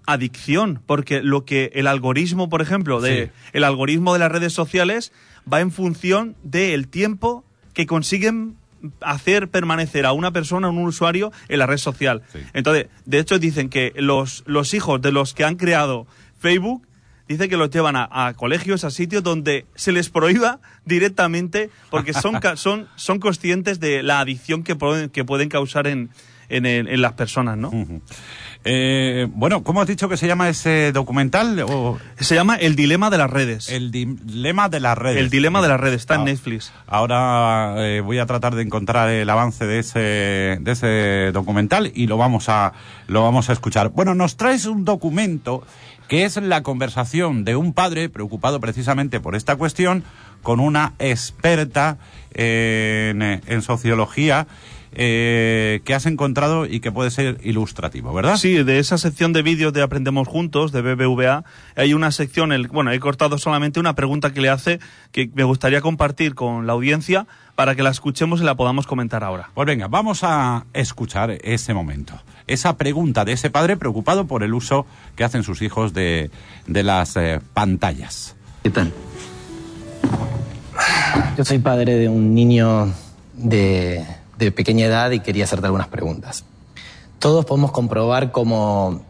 adicción, 0.05 0.81
porque 0.85 1.21
lo 1.21 1.45
que 1.45 1.71
el 1.75 1.87
algoritmo, 1.87 2.49
por 2.49 2.61
ejemplo, 2.61 2.99
de 2.99 3.25
Sí. 3.27 3.31
el 3.53 3.63
algoritmo 3.63 4.13
de 4.13 4.19
las 4.19 4.31
redes 4.31 4.53
sociales 4.53 5.11
va 5.51 5.61
en 5.61 5.71
función 5.71 6.35
del 6.43 6.87
tiempo 6.87 7.45
que 7.73 7.85
consiguen 7.85 8.55
hacer 9.01 9.49
permanecer 9.49 10.05
a 10.05 10.13
una 10.13 10.31
persona, 10.31 10.67
a 10.67 10.71
un 10.71 10.79
usuario, 10.79 11.31
en 11.47 11.59
la 11.59 11.65
red 11.67 11.77
social. 11.77 12.21
Sí. 12.33 12.39
Entonces, 12.53 12.87
de 13.05 13.19
hecho, 13.19 13.37
dicen 13.37 13.69
que 13.69 13.93
los, 13.97 14.43
los 14.47 14.73
hijos 14.73 15.01
de 15.01 15.11
los 15.11 15.33
que 15.33 15.43
han 15.43 15.55
creado 15.57 16.07
Facebook, 16.39 16.85
dicen 17.29 17.49
que 17.49 17.55
los 17.57 17.69
llevan 17.69 17.95
a, 17.95 18.09
a 18.11 18.33
colegios, 18.33 18.83
a 18.83 18.89
sitios 18.91 19.23
donde 19.23 19.65
se 19.75 19.91
les 19.93 20.09
prohíba 20.09 20.59
directamente, 20.85 21.69
porque 21.89 22.11
son, 22.13 22.39
son, 22.55 22.87
son 22.95 23.19
conscientes 23.19 23.79
de 23.79 24.03
la 24.03 24.19
adicción 24.19 24.63
que 24.63 24.75
pueden, 24.75 25.09
que 25.09 25.23
pueden 25.23 25.47
causar 25.47 25.87
en, 25.87 26.09
en, 26.49 26.65
el- 26.65 26.87
en 26.89 27.01
las 27.01 27.13
personas, 27.13 27.57
¿no? 27.57 27.71
Eh, 28.65 29.27
bueno, 29.31 29.63
¿cómo 29.63 29.81
has 29.81 29.87
dicho 29.87 30.09
que 30.09 30.17
se 30.17 30.27
llama 30.27 30.49
ese 30.49 30.91
documental? 30.91 31.63
O 31.69 31.97
Se 32.19 32.35
llama 32.35 32.55
El 32.55 32.75
dilema 32.75 33.09
de 33.09 33.17
las 33.17 33.29
redes. 33.29 33.69
el 33.69 33.89
dilema 33.91 34.67
de 34.67 34.79
las 34.81 34.97
redes. 34.97 35.17
El 35.17 35.29
dilema 35.29 35.61
de 35.61 35.69
las 35.69 35.79
redes, 35.79 36.01
está 36.01 36.15
en 36.15 36.21
Ah. 36.21 36.25
Netflix. 36.25 36.73
Ahora 36.87 37.75
eh, 37.77 38.01
voy 38.01 38.19
a 38.19 38.25
tratar 38.25 38.55
de 38.55 38.63
encontrar 38.63 39.09
el 39.09 39.29
avance 39.29 39.65
de 39.65 39.79
ese, 39.79 39.99
de 40.59 40.71
ese 40.71 41.31
documental 41.31 41.89
y 41.95 42.07
lo 42.07 42.17
vamos 42.17 42.49
a 42.49 42.73
lo 43.07 43.23
vamos 43.23 43.49
a 43.49 43.53
escuchar. 43.53 43.89
Bueno, 43.89 44.13
nos 44.13 44.35
traes 44.35 44.65
un 44.65 44.83
documento 44.83 45.63
que 46.09 46.25
es 46.25 46.35
la 46.35 46.63
conversación 46.63 47.45
de 47.45 47.55
un 47.55 47.71
padre 47.71 48.09
preocupado 48.09 48.59
precisamente 48.59 49.21
por 49.21 49.35
esta 49.35 49.55
cuestión 49.55 50.03
con 50.41 50.59
una 50.59 50.93
experta 50.99 51.99
en, 52.33 53.21
en 53.21 53.61
sociología 53.61 54.47
eh, 54.91 55.81
que 55.85 55.93
has 55.93 56.07
encontrado 56.07 56.65
y 56.65 56.79
que 56.79 56.91
puede 56.91 57.11
ser 57.11 57.37
ilustrativo, 57.43 58.11
¿verdad? 58.11 58.37
Sí, 58.37 58.63
de 58.63 58.79
esa 58.79 58.97
sección 58.97 59.33
de 59.33 59.43
vídeos 59.43 59.71
de 59.71 59.83
Aprendemos 59.83 60.27
Juntos, 60.27 60.71
de 60.71 60.81
BBVA, 60.81 61.43
hay 61.75 61.93
una 61.93 62.11
sección, 62.11 62.51
el, 62.51 62.69
bueno, 62.69 62.91
he 62.91 62.99
cortado 62.99 63.37
solamente 63.37 63.79
una 63.79 63.93
pregunta 63.93 64.33
que 64.33 64.41
le 64.41 64.49
hace 64.49 64.79
que 65.11 65.29
me 65.35 65.43
gustaría 65.43 65.81
compartir 65.81 66.33
con 66.33 66.65
la 66.65 66.73
audiencia 66.73 67.27
para 67.53 67.75
que 67.75 67.83
la 67.83 67.91
escuchemos 67.91 68.41
y 68.41 68.45
la 68.45 68.55
podamos 68.55 68.87
comentar 68.87 69.23
ahora. 69.23 69.51
Pues 69.53 69.67
venga, 69.67 69.87
vamos 69.87 70.23
a 70.23 70.65
escuchar 70.73 71.37
ese 71.43 71.75
momento. 71.75 72.19
Esa 72.49 72.77
pregunta 72.77 73.25
de 73.25 73.33
ese 73.33 73.51
padre 73.51 73.77
preocupado 73.77 74.25
por 74.25 74.41
el 74.41 74.55
uso 74.55 74.87
que 75.15 75.23
hacen 75.23 75.43
sus 75.43 75.61
hijos 75.61 75.93
de, 75.93 76.31
de 76.65 76.81
las 76.81 77.15
eh, 77.15 77.39
pantallas. 77.53 78.35
¿Qué 78.63 78.71
tal? 78.71 78.91
Yo 81.37 81.45
soy 81.45 81.59
padre 81.59 81.95
de 81.95 82.09
un 82.09 82.33
niño 82.33 82.91
de, 83.33 84.03
de 84.39 84.51
pequeña 84.51 84.87
edad 84.87 85.11
y 85.11 85.19
quería 85.19 85.43
hacerte 85.43 85.67
algunas 85.67 85.89
preguntas. 85.89 86.43
Todos 87.19 87.45
podemos 87.45 87.71
comprobar 87.71 88.31
cómo 88.31 89.05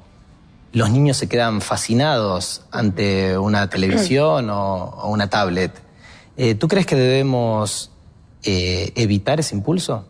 los 0.73 0.89
niños 0.89 1.15
se 1.15 1.29
quedan 1.29 1.61
fascinados 1.61 2.63
ante 2.71 3.37
una 3.37 3.69
televisión 3.69 4.49
o, 4.49 4.83
o 4.83 5.09
una 5.11 5.29
tablet. 5.29 5.71
Eh, 6.35 6.55
¿Tú 6.55 6.67
crees 6.67 6.85
que 6.85 6.97
debemos 6.97 7.89
eh, 8.43 8.91
evitar 8.95 9.39
ese 9.39 9.55
impulso? 9.55 10.07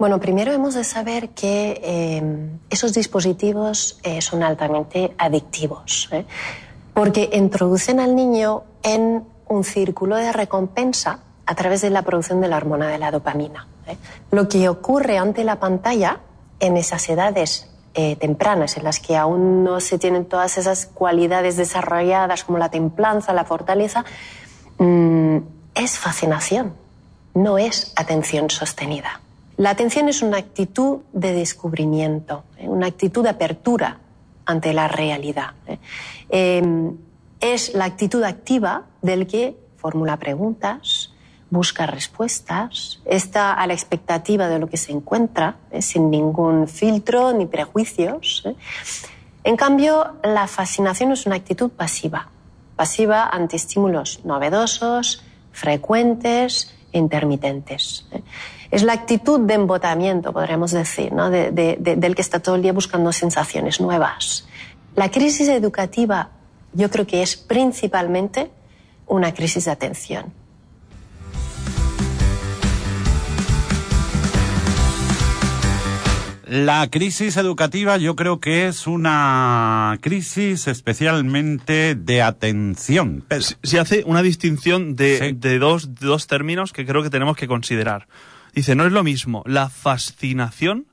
Bueno, 0.00 0.18
primero 0.18 0.50
hemos 0.50 0.72
de 0.72 0.82
saber 0.82 1.28
que 1.28 1.78
eh, 1.84 2.22
esos 2.70 2.94
dispositivos 2.94 4.00
eh, 4.02 4.22
son 4.22 4.42
altamente 4.42 5.12
adictivos, 5.18 6.08
¿eh? 6.10 6.24
porque 6.94 7.28
introducen 7.34 8.00
al 8.00 8.16
niño 8.16 8.62
en 8.82 9.24
un 9.46 9.62
círculo 9.62 10.16
de 10.16 10.32
recompensa 10.32 11.20
a 11.44 11.54
través 11.54 11.82
de 11.82 11.90
la 11.90 12.00
producción 12.00 12.40
de 12.40 12.48
la 12.48 12.56
hormona 12.56 12.88
de 12.88 12.96
la 12.96 13.10
dopamina. 13.10 13.68
Lo 14.30 14.48
que 14.48 14.70
ocurre 14.70 15.18
ante 15.18 15.44
la 15.44 15.60
pantalla 15.60 16.20
en 16.60 16.78
esas 16.78 17.06
edades 17.10 17.68
tempranas, 17.92 18.78
en 18.78 18.84
las 18.84 19.00
que 19.00 19.18
aún 19.18 19.64
no 19.64 19.80
se 19.80 19.98
tienen 19.98 20.24
todas 20.24 20.56
esas 20.56 20.86
cualidades 20.86 21.58
desarrolladas 21.58 22.44
como 22.44 22.56
la 22.56 22.70
templanza, 22.70 23.34
la 23.34 23.44
fortaleza, 23.44 24.06
mm, 24.78 25.36
es 25.74 25.98
fascinación, 25.98 26.72
no 27.34 27.58
es 27.58 27.92
atención 27.96 28.48
sostenida. 28.48 29.20
La 29.60 29.68
atención 29.68 30.08
es 30.08 30.22
una 30.22 30.38
actitud 30.38 31.00
de 31.12 31.34
descubrimiento, 31.34 32.44
¿eh? 32.56 32.66
una 32.66 32.86
actitud 32.86 33.22
de 33.22 33.28
apertura 33.28 33.98
ante 34.46 34.72
la 34.72 34.88
realidad. 34.88 35.52
¿eh? 35.66 35.78
Eh, 36.30 36.92
es 37.40 37.74
la 37.74 37.84
actitud 37.84 38.22
activa 38.22 38.86
del 39.02 39.26
que 39.26 39.58
formula 39.76 40.16
preguntas, 40.16 41.12
busca 41.50 41.84
respuestas, 41.84 43.02
está 43.04 43.52
a 43.52 43.66
la 43.66 43.74
expectativa 43.74 44.48
de 44.48 44.60
lo 44.60 44.66
que 44.66 44.78
se 44.78 44.92
encuentra, 44.92 45.56
¿eh? 45.70 45.82
sin 45.82 46.10
ningún 46.10 46.66
filtro 46.66 47.34
ni 47.34 47.44
prejuicios. 47.44 48.48
En 49.44 49.56
cambio, 49.58 50.16
la 50.24 50.46
fascinación 50.46 51.12
es 51.12 51.26
una 51.26 51.36
actitud 51.36 51.68
pasiva, 51.70 52.30
pasiva 52.76 53.28
ante 53.28 53.56
estímulos 53.56 54.24
novedosos, 54.24 55.22
frecuentes 55.52 56.74
intermitentes. 56.92 58.06
Es 58.70 58.84
la 58.84 58.92
actitud 58.92 59.40
de 59.40 59.54
embotamiento, 59.54 60.32
podríamos 60.32 60.70
decir, 60.70 61.12
¿no? 61.12 61.28
de, 61.28 61.50
de, 61.50 61.76
de, 61.80 61.96
del 61.96 62.14
que 62.14 62.22
está 62.22 62.38
todo 62.38 62.54
el 62.54 62.62
día 62.62 62.72
buscando 62.72 63.12
sensaciones 63.12 63.80
nuevas. 63.80 64.46
La 64.94 65.10
crisis 65.10 65.48
educativa 65.48 66.30
yo 66.72 66.88
creo 66.88 67.06
que 67.06 67.22
es 67.22 67.36
principalmente 67.36 68.50
una 69.06 69.34
crisis 69.34 69.64
de 69.64 69.72
atención. 69.72 70.32
La 76.46 76.88
crisis 76.90 77.36
educativa 77.36 77.96
yo 77.96 78.16
creo 78.16 78.40
que 78.40 78.66
es 78.66 78.86
una 78.86 79.98
crisis 80.00 80.68
especialmente 80.68 81.96
de 81.96 82.22
atención. 82.22 83.24
Se, 83.30 83.56
se 83.62 83.78
hace 83.80 84.02
una 84.04 84.22
distinción 84.22 84.96
de, 84.96 85.18
sí. 85.18 85.32
de, 85.32 85.58
dos, 85.58 85.94
de 85.94 86.06
dos 86.06 86.26
términos 86.26 86.72
que 86.72 86.86
creo 86.86 87.02
que 87.02 87.10
tenemos 87.10 87.36
que 87.36 87.46
considerar. 87.46 88.06
Dice, 88.54 88.74
no 88.74 88.86
es 88.86 88.92
lo 88.92 89.04
mismo 89.04 89.42
la 89.46 89.68
fascinación 89.68 90.86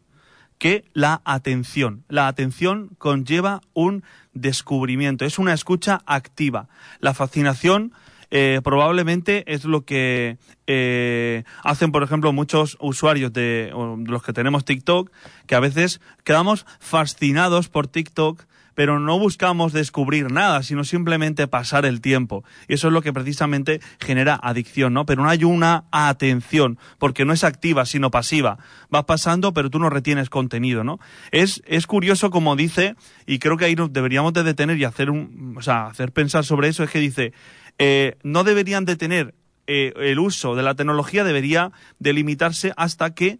que 0.57 0.85
la 0.93 1.21
atención. 1.25 2.03
La 2.07 2.27
atención 2.27 2.89
conlleva 2.97 3.61
un 3.73 4.03
descubrimiento, 4.33 5.25
es 5.25 5.39
una 5.39 5.53
escucha 5.53 6.01
activa. 6.05 6.67
La 6.99 7.13
fascinación 7.13 7.93
eh, 8.29 8.59
probablemente 8.63 9.43
es 9.53 9.63
lo 9.65 9.85
que 9.85 10.37
eh, 10.65 11.43
hacen, 11.63 11.91
por 11.91 12.03
ejemplo, 12.03 12.33
muchos 12.33 12.77
usuarios 12.81 13.31
de 13.31 13.71
los 14.05 14.23
que 14.23 14.33
tenemos 14.33 14.65
TikTok, 14.65 15.11
que 15.45 15.55
a 15.55 15.59
veces 15.59 16.01
quedamos 16.23 16.65
fascinados 16.79 17.69
por 17.69 17.87
TikTok 17.87 18.43
pero 18.77 18.99
no 18.99 19.17
buscamos 19.17 19.73
descubrir 19.73 20.31
nada, 20.31 20.61
sino 20.61 20.83
simplemente 20.83 21.47
pasar 21.47 21.83
el 21.87 21.99
tiempo. 21.99 22.43
Y 22.67 22.75
eso 22.75 22.89
es 22.89 22.93
lo 22.93 23.01
que 23.01 23.11
precisamente 23.11 23.81
genera 23.99 24.39
adicción, 24.39 24.93
¿no? 24.93 25.07
Pero 25.07 25.23
no 25.23 25.29
hay 25.29 25.43
una 25.45 25.85
atención, 25.89 26.77
porque 26.99 27.25
no 27.25 27.33
es 27.33 27.43
activa, 27.43 27.87
sino 27.87 28.11
pasiva. 28.11 28.59
Vas 28.91 29.05
pasando, 29.05 29.51
pero 29.51 29.71
tú 29.71 29.79
no 29.79 29.89
retienes 29.89 30.29
contenido, 30.29 30.83
¿no? 30.83 30.99
Es, 31.31 31.63
es 31.65 31.87
curioso 31.87 32.29
como 32.29 32.55
dice, 32.55 32.93
y 33.25 33.39
creo 33.39 33.57
que 33.57 33.65
ahí 33.65 33.73
nos 33.73 33.91
deberíamos 33.91 34.33
de 34.33 34.43
detener 34.43 34.77
y 34.77 34.83
hacer 34.83 35.09
un, 35.09 35.55
o 35.57 35.61
sea, 35.63 35.87
hacer 35.87 36.11
pensar 36.11 36.45
sobre 36.45 36.67
eso, 36.67 36.83
es 36.83 36.91
que 36.91 36.99
dice, 36.99 37.33
eh, 37.79 38.15
no 38.21 38.43
deberían 38.43 38.85
detener 38.85 39.33
eh, 39.65 39.91
el 39.95 40.19
uso 40.19 40.53
de 40.53 40.61
la 40.61 40.75
tecnología, 40.75 41.23
debería 41.23 41.71
delimitarse 41.97 42.73
hasta 42.77 43.15
que 43.15 43.39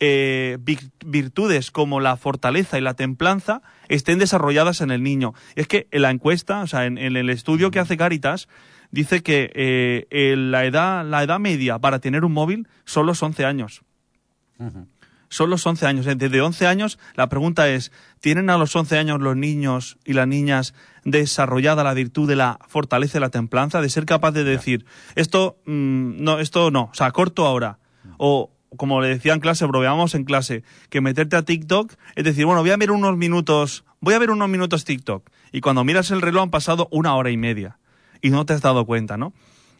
eh, 0.00 0.58
virtudes 1.04 1.70
como 1.70 2.00
la 2.00 2.16
fortaleza 2.16 2.78
y 2.78 2.80
la 2.80 2.94
templanza 2.94 3.62
estén 3.88 4.18
desarrolladas 4.18 4.80
en 4.80 4.90
el 4.90 5.02
niño. 5.02 5.34
Es 5.54 5.66
que 5.66 5.88
en 5.90 6.02
la 6.02 6.10
encuesta, 6.10 6.60
o 6.60 6.66
sea, 6.66 6.86
en, 6.86 6.98
en 6.98 7.16
el 7.16 7.30
estudio 7.30 7.70
que 7.70 7.80
hace 7.80 7.96
Caritas, 7.96 8.48
dice 8.90 9.22
que 9.22 9.50
eh, 9.54 10.34
la, 10.36 10.64
edad, 10.64 11.04
la 11.04 11.22
edad 11.22 11.38
media 11.38 11.78
para 11.78 11.98
tener 11.98 12.24
un 12.24 12.32
móvil 12.32 12.68
son 12.84 13.06
los 13.06 13.22
11 13.22 13.44
años. 13.44 13.82
Uh 14.58 14.64
-huh. 14.64 14.86
Son 15.30 15.50
los 15.50 15.66
11 15.66 15.86
años. 15.86 16.06
Desde 16.06 16.40
11 16.40 16.66
años, 16.66 16.98
la 17.14 17.28
pregunta 17.28 17.68
es, 17.68 17.92
¿tienen 18.20 18.48
a 18.48 18.56
los 18.56 18.74
11 18.74 18.96
años 18.96 19.20
los 19.20 19.36
niños 19.36 19.98
y 20.04 20.14
las 20.14 20.26
niñas 20.26 20.74
desarrollada 21.04 21.84
la 21.84 21.92
virtud 21.92 22.26
de 22.26 22.36
la 22.36 22.58
fortaleza 22.66 23.18
y 23.18 23.20
la 23.20 23.28
templanza? 23.28 23.82
De 23.82 23.90
ser 23.90 24.06
capaz 24.06 24.32
de 24.32 24.44
decir, 24.44 24.86
esto, 25.16 25.58
mmm, 25.66 26.22
no, 26.22 26.38
esto 26.38 26.70
no, 26.70 26.84
o 26.84 26.94
sea, 26.94 27.10
corto 27.10 27.44
ahora. 27.44 27.78
O, 28.16 28.50
como 28.76 29.00
le 29.00 29.08
decía 29.08 29.32
en 29.32 29.40
clase, 29.40 29.64
bromeamos 29.66 30.14
en 30.14 30.24
clase, 30.24 30.62
que 30.90 31.00
meterte 31.00 31.36
a 31.36 31.42
TikTok 31.42 31.92
es 32.16 32.24
decir, 32.24 32.46
bueno, 32.46 32.60
voy 32.60 32.70
a 32.70 32.76
ver 32.76 32.90
unos 32.90 33.16
minutos, 33.16 33.84
voy 34.00 34.14
a 34.14 34.18
ver 34.18 34.30
unos 34.30 34.48
minutos 34.48 34.84
TikTok. 34.84 35.28
Y 35.52 35.60
cuando 35.60 35.84
miras 35.84 36.10
el 36.10 36.20
reloj 36.20 36.44
han 36.44 36.50
pasado 36.50 36.88
una 36.90 37.14
hora 37.14 37.30
y 37.30 37.36
media. 37.36 37.78
Y 38.20 38.30
no 38.30 38.44
te 38.44 38.52
has 38.52 38.60
dado 38.60 38.84
cuenta, 38.84 39.16
¿no? 39.16 39.32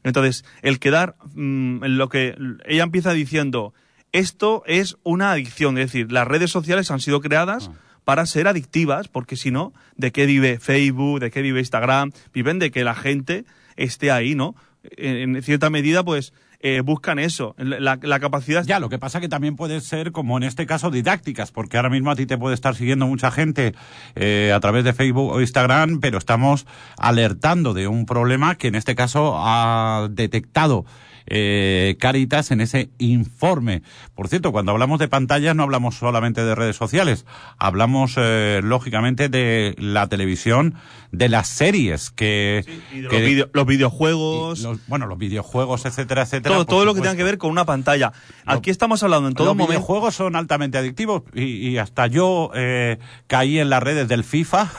Entonces, 0.05 0.45
el 0.63 0.79
quedar, 0.79 1.17
mmm, 1.35 1.85
lo 1.85 2.09
que 2.09 2.37
ella 2.67 2.85
empieza 2.85 3.13
diciendo, 3.13 3.75
esto 4.13 4.63
es 4.67 4.97
una 5.03 5.33
adicción, 5.33 5.77
es 5.77 5.87
decir, 5.87 6.13
las 6.13 6.27
redes 6.27 6.51
sociales 6.51 6.91
han 6.91 7.01
sido 7.01 7.21
creadas 7.21 7.71
para 8.05 8.25
ser 8.25 8.49
adictivas, 8.49 9.09
porque 9.09 9.37
si 9.37 9.51
no, 9.51 9.75
¿de 9.97 10.13
qué 10.13 10.25
vive 10.25 10.59
Facebook, 10.59 11.21
de 11.21 11.31
qué 11.31 11.43
vive 11.43 11.61
Instagram? 11.61 12.13
Viven 12.33 12.59
de 12.59 12.71
que 12.71 12.85
la 12.85 12.95
gente 12.95 13.45
esté 13.77 14.11
ahí, 14.11 14.35
¿no? 14.35 14.55
En, 14.97 15.37
en 15.37 15.43
cierta 15.43 15.69
medida, 15.69 16.05
pues, 16.05 16.33
eh, 16.61 16.81
buscan 16.81 17.19
eso, 17.19 17.55
la, 17.57 17.99
la, 18.03 18.21
capacidad. 18.21 18.65
Ya, 18.65 18.81
lo 18.81 18.89
que 18.89 18.99
pasa 18.99 19.21
que 19.21 19.29
también 19.29 19.55
puede 19.55 19.81
ser, 19.81 20.11
como 20.11 20.37
en 20.37 20.43
este 20.43 20.67
caso, 20.67 20.91
didácticas, 20.91 21.53
porque 21.53 21.77
ahora 21.77 21.91
mismo 21.91 22.11
a 22.11 22.17
ti 22.17 22.27
te 22.27 22.37
puede 22.37 22.55
estar 22.55 22.75
siguiendo 22.75 23.07
mucha 23.07 23.31
gente 23.31 23.75
eh, 24.17 24.53
a 24.55 24.59
través 24.61 24.85
de 24.85 24.93
Facebook 24.93 25.33
o 25.33 25.41
Instagram, 25.41 26.01
pero 26.01 26.19
estamos 26.19 26.67
alertando 26.97 27.75
de 27.75 27.87
un 27.87 28.07
problema 28.07 28.57
que 28.57 28.69
en 28.69 28.75
este 28.75 28.97
caso 28.97 29.35
ha 29.39 30.09
detectado 30.11 30.85
eh, 31.31 31.97
Caritas 32.01 32.51
en 32.51 32.61
ese 32.61 32.91
informe. 32.99 33.83
Por 34.15 34.29
cierto, 34.29 34.51
cuando 34.51 34.73
hablamos 34.73 34.99
de 34.99 35.09
pantallas 35.09 35.55
no 35.55 35.63
hablamos 35.63 35.97
solamente 35.97 36.43
de 36.43 36.55
redes 36.55 36.77
sociales, 36.77 37.27
hablamos 37.59 38.15
eh, 38.17 38.61
lógicamente 38.65 39.29
de 39.29 39.75
la 39.79 40.09
televisión, 40.09 40.75
de 41.11 41.29
las 41.29 41.49
series 41.49 42.11
que, 42.11 42.65
sí, 42.67 43.01
los, 43.01 43.13
video, 43.13 43.49
los, 43.53 43.67
videojuegos, 43.67 44.61
los, 44.61 44.87
bueno, 44.87 45.07
los 45.07 45.19
videojuegos, 45.19 45.87
etcétera, 45.87 46.23
etcétera. 46.23 46.55
Todo, 46.55 46.67
todo 46.67 46.85
lo 46.85 46.95
que 46.95 47.01
tenga 47.01 47.17
que 47.17 47.25
ver 47.25 47.39
con 47.39 47.51
una 47.51 47.65
pantalla. 47.65 48.13
Aquí 48.45 48.71
estamos 48.71 49.03
hablando 49.03 49.29
en 49.29 49.35
todo 49.35 49.47
los 49.47 49.55
momento. 49.55 49.73
Los 49.73 49.79
videojuegos 49.81 50.15
son 50.15 50.37
altamente 50.37 50.79
adictivos 50.79 51.23
y, 51.35 51.69
y 51.69 51.79
hasta 51.79 52.07
yo 52.07 52.51
eh, 52.55 52.99
caí 53.27 53.59
en 53.59 53.71
las 53.71 53.83
redes 53.83 54.09
del 54.09 54.25
FIFA. 54.25 54.71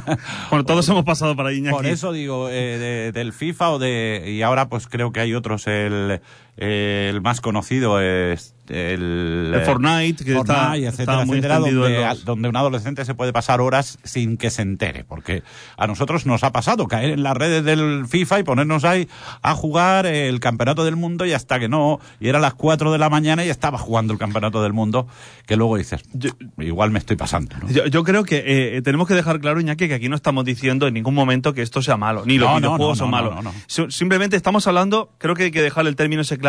bueno, 0.50 0.64
todos 0.64 0.88
hemos 0.88 1.04
pasado 1.04 1.36
por 1.36 1.46
ahí. 1.46 1.58
Iñaki. 1.58 1.76
Por 1.76 1.86
eso 1.86 2.12
digo 2.12 2.48
eh, 2.50 2.78
de, 2.78 3.12
del 3.12 3.32
FIFA 3.32 3.70
o 3.70 3.78
de 3.78 4.24
y 4.26 4.42
ahora 4.42 4.68
pues 4.68 4.86
creo 4.86 5.12
que 5.12 5.20
hay 5.20 5.34
otros 5.34 5.66
el 5.66 6.20
el, 6.58 6.68
el 6.68 7.20
más 7.20 7.40
conocido 7.40 8.00
es 8.00 8.54
el, 8.70 9.52
el 9.54 9.60
Fortnite, 9.62 10.24
que 10.24 10.34
Fortnite, 10.34 10.38
está, 10.38 10.76
etcétera, 10.76 11.12
está 11.12 11.24
muy 11.24 11.38
etcétera, 11.38 11.58
donde, 11.58 12.22
donde, 12.24 12.48
un 12.48 12.56
adolescente 12.56 13.04
se 13.04 13.14
puede 13.14 13.32
pasar 13.32 13.60
horas 13.60 13.98
sin 14.04 14.36
que 14.36 14.50
se 14.50 14.62
entere, 14.62 15.04
porque 15.04 15.42
a 15.76 15.86
nosotros 15.86 16.26
nos 16.26 16.44
ha 16.44 16.52
pasado 16.52 16.86
caer 16.86 17.10
en 17.10 17.22
las 17.22 17.36
redes 17.36 17.64
del 17.64 18.06
FIFA 18.06 18.40
y 18.40 18.42
ponernos 18.42 18.84
ahí 18.84 19.08
a 19.42 19.54
jugar 19.54 20.06
el 20.06 20.40
campeonato 20.40 20.84
del 20.84 20.96
mundo 20.96 21.26
y 21.26 21.32
hasta 21.32 21.58
que 21.58 21.68
no, 21.68 22.00
y 22.20 22.28
era 22.28 22.38
las 22.38 22.54
4 22.54 22.92
de 22.92 22.98
la 22.98 23.08
mañana 23.08 23.44
y 23.44 23.48
estaba 23.48 23.78
jugando 23.78 24.12
el 24.12 24.18
campeonato 24.18 24.62
del 24.62 24.72
mundo, 24.72 25.06
que 25.46 25.56
luego 25.56 25.76
dices, 25.76 26.02
yo, 26.12 26.30
igual 26.58 26.90
me 26.90 26.98
estoy 26.98 27.16
pasando. 27.16 27.56
¿no? 27.58 27.70
Yo, 27.70 27.86
yo, 27.86 28.04
creo 28.04 28.24
que 28.24 28.76
eh, 28.76 28.82
tenemos 28.82 29.08
que 29.08 29.14
dejar 29.14 29.40
claro, 29.40 29.60
Iñaki, 29.60 29.88
que 29.88 29.94
aquí 29.94 30.08
no 30.08 30.16
estamos 30.16 30.44
diciendo 30.44 30.86
en 30.86 30.94
ningún 30.94 31.14
momento 31.14 31.54
que 31.54 31.62
esto 31.62 31.82
sea 31.82 31.96
malo, 31.96 32.24
ni 32.26 32.38
los 32.38 32.50
no, 32.50 32.56
videojuegos 32.56 32.98
no, 32.98 33.04
son 33.04 33.10
malos. 33.10 33.34
Simplemente 33.66 34.36
estamos 34.36 34.66
hablando, 34.66 35.10
creo 35.18 35.34
que 35.34 35.44
hay 35.44 35.50
que 35.50 35.62
dejar 35.62 35.86
el 35.86 35.96
término 35.96 36.22
ese 36.22 36.38
claro, 36.38 36.47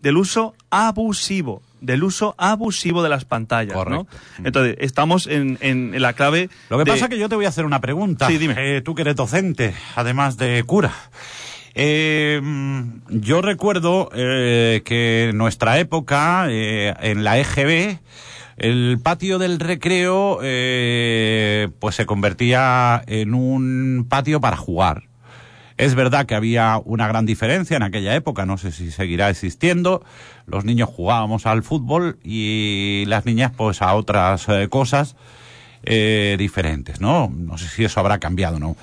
del 0.00 0.16
uso 0.16 0.54
abusivo 0.70 1.62
del 1.80 2.04
uso 2.04 2.34
abusivo 2.38 3.02
de 3.02 3.08
las 3.08 3.24
pantallas, 3.24 3.74
Correcto. 3.74 4.06
¿no? 4.38 4.44
Entonces, 4.46 4.76
estamos 4.80 5.26
en, 5.26 5.58
en, 5.60 5.94
en 5.94 6.02
la 6.02 6.12
clave... 6.12 6.50
Lo 6.68 6.78
que 6.78 6.84
de... 6.84 6.90
pasa 6.92 7.06
es 7.06 7.10
que 7.10 7.18
yo 7.18 7.28
te 7.28 7.36
voy 7.36 7.46
a 7.46 7.48
hacer 7.48 7.64
una 7.64 7.80
pregunta. 7.80 8.28
Sí, 8.28 8.38
dime. 8.38 8.54
Eh, 8.58 8.82
tú 8.82 8.94
que 8.94 9.02
eres 9.02 9.16
docente, 9.16 9.74
además 9.96 10.36
de 10.36 10.62
cura. 10.64 10.92
Eh, 11.74 12.40
yo 13.08 13.42
recuerdo 13.42 14.10
eh, 14.12 14.82
que 14.84 15.30
en 15.30 15.38
nuestra 15.38 15.78
época, 15.78 16.46
en 16.50 17.24
la 17.24 17.38
EGB, 17.38 17.98
el 18.56 18.98
patio 19.02 19.38
del 19.38 19.58
recreo 19.60 20.38
pues 21.78 21.94
se 21.94 22.06
convertía 22.06 23.02
en 23.06 23.34
un 23.34 24.06
patio 24.08 24.40
para 24.40 24.56
jugar. 24.56 25.09
Es 25.80 25.94
verdad 25.94 26.26
que 26.26 26.34
había 26.34 26.78
una 26.84 27.08
gran 27.08 27.24
diferencia 27.24 27.74
en 27.74 27.82
aquella 27.82 28.14
época, 28.14 28.44
no 28.44 28.58
sé 28.58 28.70
si 28.70 28.90
seguirá 28.90 29.30
existiendo. 29.30 30.04
Los 30.44 30.66
niños 30.66 30.90
jugábamos 30.90 31.46
al 31.46 31.62
fútbol 31.62 32.18
y 32.22 33.04
las 33.06 33.24
niñas 33.24 33.52
pues 33.56 33.80
a 33.80 33.94
otras 33.94 34.46
eh, 34.50 34.68
cosas 34.68 35.16
eh, 35.82 36.36
diferentes, 36.38 37.00
¿no? 37.00 37.32
No 37.34 37.56
sé 37.56 37.66
si 37.66 37.82
eso 37.82 37.98
habrá 37.98 38.18
cambiado, 38.18 38.60
¿no? 38.60 38.76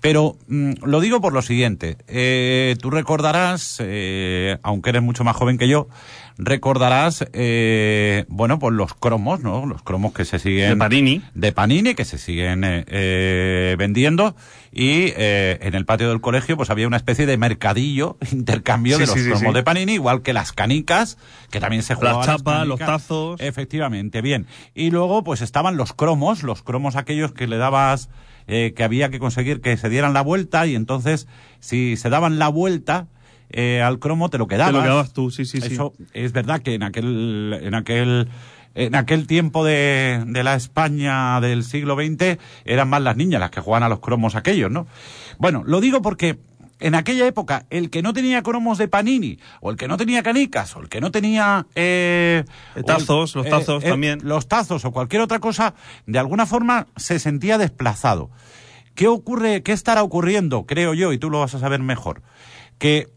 Pero 0.00 0.36
mmm, 0.46 0.74
lo 0.84 1.00
digo 1.00 1.20
por 1.20 1.32
lo 1.32 1.42
siguiente, 1.42 1.96
eh, 2.06 2.76
tú 2.80 2.90
recordarás, 2.90 3.78
eh, 3.80 4.58
aunque 4.62 4.90
eres 4.90 5.02
mucho 5.02 5.24
más 5.24 5.34
joven 5.34 5.58
que 5.58 5.66
yo, 5.66 5.88
recordarás, 6.36 7.26
eh, 7.32 8.24
bueno, 8.28 8.58
pues 8.58 8.74
los 8.74 8.94
cromos, 8.94 9.40
¿no? 9.40 9.66
Los 9.66 9.82
cromos 9.82 10.12
que 10.12 10.24
se 10.24 10.38
siguen... 10.38 10.70
De 10.70 10.76
Panini. 10.76 11.22
De 11.34 11.52
Panini, 11.52 11.94
que 11.94 12.04
se 12.04 12.18
siguen 12.18 12.64
eh, 12.64 12.84
eh, 12.88 13.76
vendiendo. 13.78 14.34
Y 14.72 15.12
eh, 15.16 15.58
en 15.62 15.74
el 15.74 15.84
patio 15.84 16.08
del 16.08 16.20
colegio, 16.20 16.56
pues 16.56 16.70
había 16.70 16.88
una 16.88 16.96
especie 16.96 17.26
de 17.26 17.36
mercadillo, 17.38 18.18
intercambio 18.32 18.96
Sí, 18.96 19.02
de 19.02 19.06
los 19.06 19.14
sí, 19.14 19.24
cromos 19.24 19.40
sí. 19.40 19.52
de 19.52 19.62
Panini, 19.62 19.94
igual 19.94 20.22
que 20.22 20.32
las 20.32 20.52
canicas, 20.52 21.18
que 21.50 21.60
también 21.60 21.82
se 21.82 21.94
jugaban. 21.94 22.26
Las 22.26 22.26
chapas, 22.26 22.66
los 22.66 22.80
tazos. 22.80 23.40
Efectivamente, 23.40 24.20
bien. 24.20 24.46
Y 24.74 24.90
luego, 24.90 25.22
pues 25.22 25.42
estaban 25.42 25.76
los 25.76 25.92
cromos, 25.92 26.42
los 26.42 26.62
cromos 26.62 26.96
aquellos 26.96 27.32
que 27.32 27.46
le 27.46 27.56
dabas, 27.56 28.10
eh, 28.48 28.72
que 28.76 28.82
había 28.82 29.10
que 29.10 29.20
conseguir 29.20 29.60
que 29.60 29.76
se 29.76 29.88
dieran 29.88 30.12
la 30.12 30.22
vuelta, 30.22 30.66
y 30.66 30.74
entonces, 30.74 31.28
si 31.60 31.96
se 31.96 32.10
daban 32.10 32.40
la 32.40 32.48
vuelta, 32.48 33.06
eh, 33.50 33.82
al 33.82 33.98
cromo 33.98 34.30
te 34.30 34.38
lo 34.38 34.46
quedabas. 34.46 34.72
Te 34.72 34.78
lo 34.78 34.82
quedabas 34.82 35.12
tú, 35.12 35.30
sí, 35.30 35.44
sí, 35.44 35.60
sí. 35.60 35.74
Eso 35.74 35.94
es 36.12 36.32
verdad 36.32 36.60
que 36.60 36.74
en 36.74 36.82
aquel, 36.82 37.58
en 37.62 37.74
aquel, 37.74 38.28
en 38.74 38.94
aquel 38.94 39.26
tiempo 39.26 39.64
de, 39.64 40.22
de 40.26 40.44
la 40.44 40.54
España 40.54 41.40
del 41.40 41.64
siglo 41.64 41.96
XX 41.96 42.38
eran 42.64 42.88
más 42.88 43.02
las 43.02 43.16
niñas 43.16 43.40
las 43.40 43.50
que 43.50 43.60
jugaban 43.60 43.82
a 43.82 43.88
los 43.88 44.00
cromos 44.00 44.34
aquellos, 44.34 44.70
¿no? 44.70 44.86
Bueno, 45.38 45.62
lo 45.64 45.80
digo 45.80 46.02
porque 46.02 46.38
en 46.80 46.94
aquella 46.94 47.26
época, 47.26 47.66
el 47.70 47.90
que 47.90 48.02
no 48.02 48.12
tenía 48.12 48.42
cromos 48.42 48.78
de 48.78 48.88
Panini, 48.88 49.38
o 49.60 49.70
el 49.70 49.76
que 49.76 49.88
no 49.88 49.96
tenía 49.96 50.22
canicas, 50.22 50.76
o 50.76 50.80
el 50.80 50.88
que 50.88 51.00
no 51.00 51.10
tenía... 51.10 51.66
Eh, 51.74 52.44
tazos, 52.84 53.34
los 53.34 53.48
tazos 53.48 53.82
también. 53.82 54.20
Los 54.22 54.48
tazos 54.48 54.84
o 54.84 54.90
cualquier 54.90 55.22
otra 55.22 55.38
cosa, 55.38 55.74
de 56.06 56.18
alguna 56.18 56.46
forma 56.46 56.86
se 56.96 57.18
sentía 57.18 57.58
desplazado. 57.58 58.30
¿Qué 58.94 59.08
ocurre, 59.08 59.62
qué 59.62 59.72
estará 59.72 60.02
ocurriendo, 60.02 60.66
creo 60.66 60.94
yo, 60.94 61.12
y 61.12 61.18
tú 61.18 61.30
lo 61.30 61.40
vas 61.40 61.54
a 61.54 61.58
saber 61.58 61.80
mejor? 61.80 62.22
Que 62.78 63.08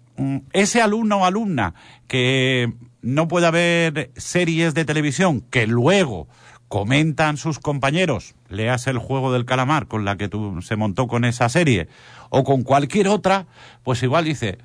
ese 0.53 0.81
alumno 0.81 1.17
o 1.17 1.25
alumna 1.25 1.73
que 2.07 2.73
no 3.01 3.27
puede 3.27 3.51
ver 3.51 4.11
series 4.15 4.73
de 4.73 4.85
televisión 4.85 5.41
que 5.49 5.67
luego 5.67 6.27
comentan 6.67 7.37
sus 7.37 7.59
compañeros, 7.59 8.35
leas 8.49 8.87
el 8.87 8.97
juego 8.97 9.31
del 9.31 9.45
calamar 9.45 9.87
con 9.87 10.05
la 10.05 10.17
que 10.17 10.27
tú 10.27 10.61
se 10.61 10.75
montó 10.75 11.07
con 11.07 11.23
esa 11.23 11.47
serie, 11.49 11.87
o 12.29 12.43
con 12.43 12.63
cualquier 12.63 13.07
otra, 13.07 13.47
pues 13.83 14.03
igual 14.03 14.25
dice, 14.25 14.57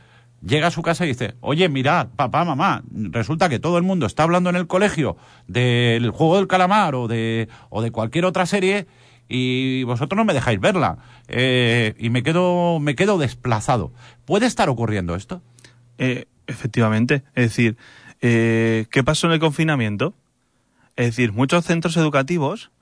llega 0.44 0.66
a 0.66 0.72
su 0.72 0.82
casa 0.82 1.04
y 1.04 1.08
dice, 1.08 1.34
oye, 1.40 1.68
mirad, 1.68 2.08
papá, 2.16 2.44
mamá, 2.44 2.82
resulta 2.90 3.48
que 3.48 3.60
todo 3.60 3.78
el 3.78 3.84
mundo 3.84 4.06
está 4.06 4.24
hablando 4.24 4.50
en 4.50 4.56
el 4.56 4.66
colegio 4.66 5.16
del 5.46 6.10
juego 6.10 6.36
del 6.36 6.48
calamar 6.48 6.94
o 6.96 7.06
de, 7.06 7.48
o 7.70 7.82
de 7.82 7.92
cualquier 7.92 8.24
otra 8.24 8.46
serie 8.46 8.86
y 9.34 9.84
vosotros 9.84 10.14
no 10.14 10.26
me 10.26 10.34
dejáis 10.34 10.60
verla 10.60 10.98
eh, 11.26 11.94
y 11.98 12.10
me 12.10 12.22
quedo, 12.22 12.78
me 12.80 12.94
quedo 12.94 13.16
desplazado. 13.16 13.90
¿Puede 14.26 14.44
estar 14.44 14.68
ocurriendo 14.68 15.14
esto? 15.14 15.40
Eh, 15.96 16.26
efectivamente, 16.46 17.24
es 17.34 17.44
decir, 17.44 17.78
eh, 18.20 18.84
¿qué 18.90 19.02
pasó 19.02 19.28
en 19.28 19.32
el 19.32 19.40
confinamiento? 19.40 20.12
Es 20.96 21.06
decir, 21.06 21.32
muchos 21.32 21.64
centros 21.64 21.96
educativos 21.96 22.72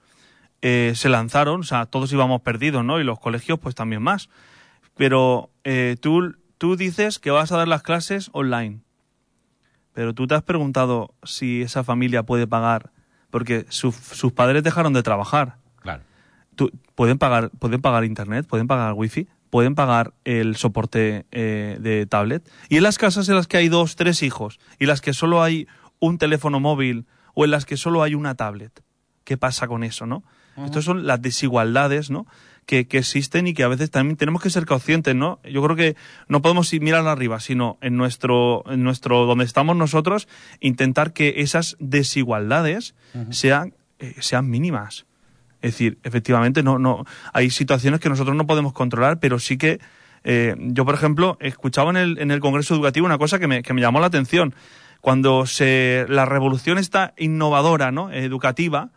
eh, 0.61 0.95
se 0.97 1.09
lanzaron, 1.09 1.61
o 1.61 1.62
sea, 1.62 1.87
todos 1.87 2.12
íbamos 2.12 2.40
perdidos, 2.40 2.85
¿no? 2.85 2.99
Y 2.99 3.04
los 3.04 3.21
colegios, 3.21 3.61
pues 3.61 3.76
también 3.76 4.02
más. 4.02 4.28
Pero 4.97 5.50
tú, 6.00 6.35
tú 6.59 6.75
dices 6.75 7.21
que 7.21 7.30
vas 7.30 7.52
a 7.52 7.59
dar 7.59 7.69
las 7.69 7.83
clases 7.83 8.28
online. 8.33 8.80
Pero 9.92 10.14
tú 10.14 10.26
te 10.26 10.35
has 10.35 10.42
preguntado 10.42 11.14
si 11.23 11.62
esa 11.62 11.85
familia 11.85 12.25
puede 12.25 12.49
pagar, 12.49 12.90
porque 13.30 13.66
sus 13.69 14.33
padres 14.35 14.64
dejaron 14.64 14.92
de 14.92 15.04
trabajar. 15.04 15.61
Tú, 16.54 16.71
pueden 16.95 17.19
pagar, 17.19 17.50
pueden 17.50 17.80
pagar 17.80 18.04
internet, 18.04 18.47
pueden 18.47 18.66
pagar 18.66 18.95
wifi, 18.95 19.28
pueden 19.50 19.75
pagar 19.75 20.14
el 20.25 20.57
soporte 20.57 21.26
eh, 21.33 21.78
de 21.80 22.07
tablet. 22.07 22.49
Y 22.69 22.76
en 22.76 22.83
las 22.85 22.99
casas 22.99 23.28
en 23.28 23.35
las 23.35 23.47
que 23.47 23.57
hay 23.57 23.69
dos, 23.69 23.97
tres 23.97 24.23
hijos 24.23 24.59
y 24.78 24.87
las 24.87 25.00
que 25.00 25.12
solo 25.12 25.42
hay 25.42 25.66
un 25.99 26.19
teléfono 26.19 26.61
móvil 26.61 27.07
o 27.35 27.45
en 27.45 27.50
las 27.50 27.66
que 27.66 27.76
solo 27.76 28.02
hay 28.02 28.14
una 28.14 28.35
tablet. 28.35 28.83
¿Qué 29.25 29.37
pasa 29.37 29.69
con 29.69 29.85
eso, 29.85 30.07
no? 30.07 30.23
Estas 30.64 30.85
son 30.85 31.07
las 31.07 31.23
desigualdades, 31.23 32.11
¿no? 32.11 32.26
Que, 32.66 32.87
existen 32.90 33.47
y 33.47 33.54
que 33.54 33.62
a 33.62 33.69
veces 33.69 33.90
también 33.90 34.16
tenemos 34.16 34.42
que 34.42 34.50
ser 34.50 34.66
conscientes, 34.66 35.14
¿no? 35.14 35.40
Yo 35.45 35.62
creo 35.62 35.76
que 35.76 35.97
no 36.28 36.42
podemos 36.42 36.73
ir 36.73 36.83
mirar 36.83 37.07
arriba, 37.07 37.40
sino 37.40 37.78
en 37.80 37.97
nuestro, 37.97 38.64
en 38.71 38.83
nuestro, 38.83 39.26
donde 39.26 39.45
estamos 39.45 39.76
nosotros, 39.76 40.28
intentar 40.61 41.12
que 41.12 41.35
esas 41.38 41.76
desigualdades 41.80 42.95
sean, 43.30 43.75
eh, 43.99 44.16
sean 44.21 44.50
mínimas. 44.50 45.07
Es 45.62 45.73
decir, 45.73 45.99
efectivamente, 46.02 46.62
no, 46.62 46.79
no, 46.79 47.05
hay 47.33 47.50
situaciones 47.50 48.00
que 48.00 48.09
nosotros 48.09 48.37
no 48.37 48.47
podemos 48.47 48.73
controlar, 48.73 49.21
pero 49.21 49.38
sí 49.38 49.59
que 49.59 49.81
eh, 50.25 50.55
yo, 50.59 50.85
por 50.85 50.95
ejemplo, 50.95 51.37
escuchaba 51.40 51.90
en 51.90 51.97
el, 51.97 52.19
en 52.19 52.31
el 52.31 52.40
Congreso 52.40 52.75
Educativo 52.75 53.07
una 53.07 53.19
cosa 53.19 53.38
que 53.38 53.47
me, 53.47 53.62
que 53.62 53.73
me 53.75 53.81
llamó 53.81 54.00
la 54.00 54.07
atención 54.07 54.55
cuando 55.00 55.47
se, 55.47 56.07
la 56.09 56.26
revolución 56.26 56.79
está 56.79 57.14
innovadora, 57.17 57.90
¿no? 57.90 58.12
Educativa, 58.12 58.90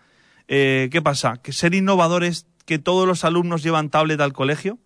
eh, 0.48 0.90
¿qué 0.92 1.02
pasa? 1.02 1.38
¿Que 1.38 1.54
ser 1.54 1.74
innovador 1.74 2.24
es 2.24 2.48
que 2.66 2.80
todos 2.80 3.08
los 3.08 3.24
alumnos 3.24 3.64
llevan 3.64 3.90
tablet 3.90 4.20
al 4.20 4.34
colegio? 4.34 4.80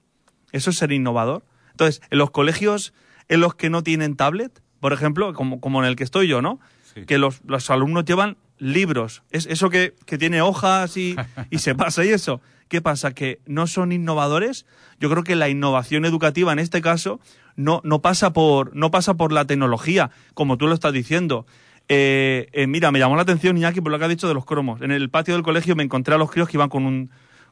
¿Eso 0.52 0.70
es 0.70 0.78
ser 0.78 0.92
innovador? 0.92 1.44
Entonces, 1.72 2.02
en 2.10 2.20
los 2.20 2.32
colegios 2.32 2.94
en 3.28 3.42
los 3.42 3.56
que 3.56 3.70
no 3.70 3.84
tienen 3.84 4.16
tablet, 4.16 4.62
por 4.80 4.94
ejemplo, 4.94 5.34
como, 5.34 5.60
como 5.60 5.82
en 5.82 5.90
el 5.90 5.96
que 5.96 6.04
estoy 6.04 6.28
yo, 6.28 6.42
¿no? 6.42 6.60
Que 7.06 7.20
los, 7.20 7.42
los, 7.46 7.70
alumnos 7.70 8.06
llevan 8.06 8.38
libros. 8.60 9.24
Es 9.32 9.46
eso 9.46 9.70
que, 9.70 9.96
que 10.06 10.18
tiene 10.18 10.42
hojas 10.42 10.98
y, 10.98 11.16
y 11.50 11.60
se 11.60 11.76
pasa 11.76 12.04
y 12.06 12.10
eso. 12.10 12.42
¿Qué 12.68 12.82
pasa? 12.82 13.14
¿Que 13.14 13.40
no 13.46 13.68
son 13.68 13.92
innovadores? 13.92 14.66
Yo 15.00 15.10
creo 15.10 15.24
que 15.24 15.36
la 15.36 15.50
innovación 15.50 16.06
educativa 16.06 16.52
en 16.52 16.60
este 16.60 16.82
caso 16.82 17.20
no, 17.56 17.82
no, 17.84 18.02
pasa, 18.02 18.34
por, 18.34 18.76
no 18.76 18.92
pasa 18.92 19.16
por 19.16 19.32
la 19.32 19.46
tecnología, 19.46 20.12
como 20.34 20.58
tú 20.58 20.68
lo 20.68 20.74
estás 20.74 20.94
diciendo. 20.94 21.46
Eh, 21.90 22.50
eh, 22.52 22.68
mira, 22.68 22.92
me 22.92 23.00
llamó 23.00 23.16
la 23.16 23.22
atención 23.22 23.58
Iñaki 23.58 23.80
por 23.80 23.92
lo 23.92 24.00
que 24.00 24.06
ha 24.06 24.10
dicho 24.10 24.28
de 24.28 24.34
los 24.34 24.46
cromos. 24.46 24.82
En 24.82 24.92
el 24.92 25.10
patio 25.10 25.34
del 25.34 25.44
colegio 25.44 25.76
me 25.76 25.84
encontré 25.84 26.16
a 26.16 26.18
los 26.18 26.30
críos 26.30 26.50
que 26.50 26.58
iban 26.58 26.70
con 26.70 26.86
un, 26.86 27.10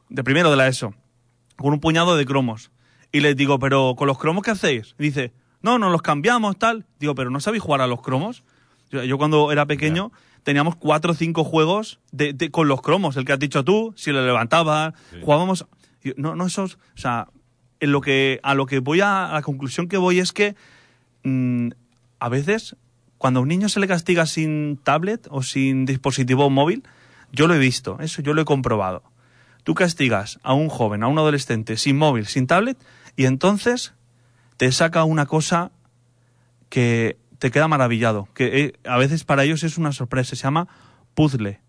de 0.08 0.22
primero 0.22 0.50
de 0.50 0.56
la 0.56 0.68
ESO, 0.68 0.94
con 1.56 1.72
un 1.72 1.80
puñado 1.80 2.16
de 2.16 2.26
cromos. 2.26 2.70
Y 3.12 3.20
les 3.20 3.36
digo, 3.36 3.58
pero 3.58 3.94
¿con 3.96 4.06
los 4.06 4.18
cromos 4.18 4.44
qué 4.44 4.50
hacéis? 4.50 4.94
dice, 4.98 5.32
no, 5.62 5.78
no 5.78 5.90
los 5.90 6.02
cambiamos, 6.02 6.58
tal. 6.58 6.86
Digo, 6.98 7.14
pero 7.14 7.30
¿no 7.30 7.40
sabéis 7.40 7.62
jugar 7.62 7.80
a 7.80 7.86
los 7.86 8.02
cromos? 8.02 8.44
Yo, 8.90 9.18
cuando 9.18 9.50
era 9.50 9.66
pequeño 9.66 10.12
teníamos 10.46 10.76
cuatro 10.76 11.10
o 11.10 11.14
cinco 11.16 11.42
juegos 11.42 11.98
de, 12.12 12.52
con 12.52 12.68
los 12.68 12.80
cromos, 12.80 13.16
el 13.16 13.24
que 13.24 13.32
has 13.32 13.38
dicho 13.40 13.64
tú, 13.64 13.92
si 13.96 14.12
lo 14.12 14.24
levantabas, 14.24 14.94
jugábamos... 15.20 15.66
No, 16.16 16.36
no 16.36 16.46
esos... 16.46 16.76
O 16.94 16.98
sea, 16.98 17.26
en 17.80 17.90
lo 17.90 18.00
que, 18.00 18.38
a 18.44 18.54
lo 18.54 18.66
que 18.66 18.78
voy 18.78 19.00
a, 19.00 19.30
la 19.32 19.42
conclusión 19.42 19.88
que 19.88 19.96
voy 19.96 20.20
es 20.20 20.32
que 20.32 20.54
mm, 21.24 21.70
a 22.20 22.28
veces 22.28 22.76
cuando 23.18 23.40
a 23.40 23.42
un 23.42 23.48
niño 23.48 23.68
se 23.68 23.80
le 23.80 23.88
castiga 23.88 24.24
sin 24.24 24.76
tablet 24.76 25.26
o 25.32 25.42
sin 25.42 25.84
dispositivo 25.84 26.48
móvil, 26.48 26.84
yo 27.32 27.48
lo 27.48 27.54
he 27.54 27.58
visto, 27.58 27.98
eso 27.98 28.22
yo 28.22 28.32
lo 28.32 28.42
he 28.42 28.44
comprobado. 28.44 29.02
Tú 29.64 29.74
castigas 29.74 30.38
a 30.44 30.54
un 30.54 30.68
joven, 30.68 31.02
a 31.02 31.08
un 31.08 31.18
adolescente 31.18 31.76
sin 31.76 31.98
móvil, 31.98 32.26
sin 32.26 32.46
tablet, 32.46 32.78
y 33.16 33.24
entonces 33.24 33.94
te 34.58 34.70
saca 34.70 35.02
una 35.02 35.26
cosa 35.26 35.72
que 36.68 37.16
te 37.38 37.50
queda 37.50 37.68
maravillado, 37.68 38.28
que 38.34 38.60
eh, 38.60 38.72
a 38.84 38.96
veces 38.96 39.24
para 39.24 39.44
ellos 39.44 39.62
es 39.62 39.78
una 39.78 39.92
sorpresa, 39.92 40.36
se 40.36 40.42
llama 40.42 40.68
puzzle. 41.14 41.60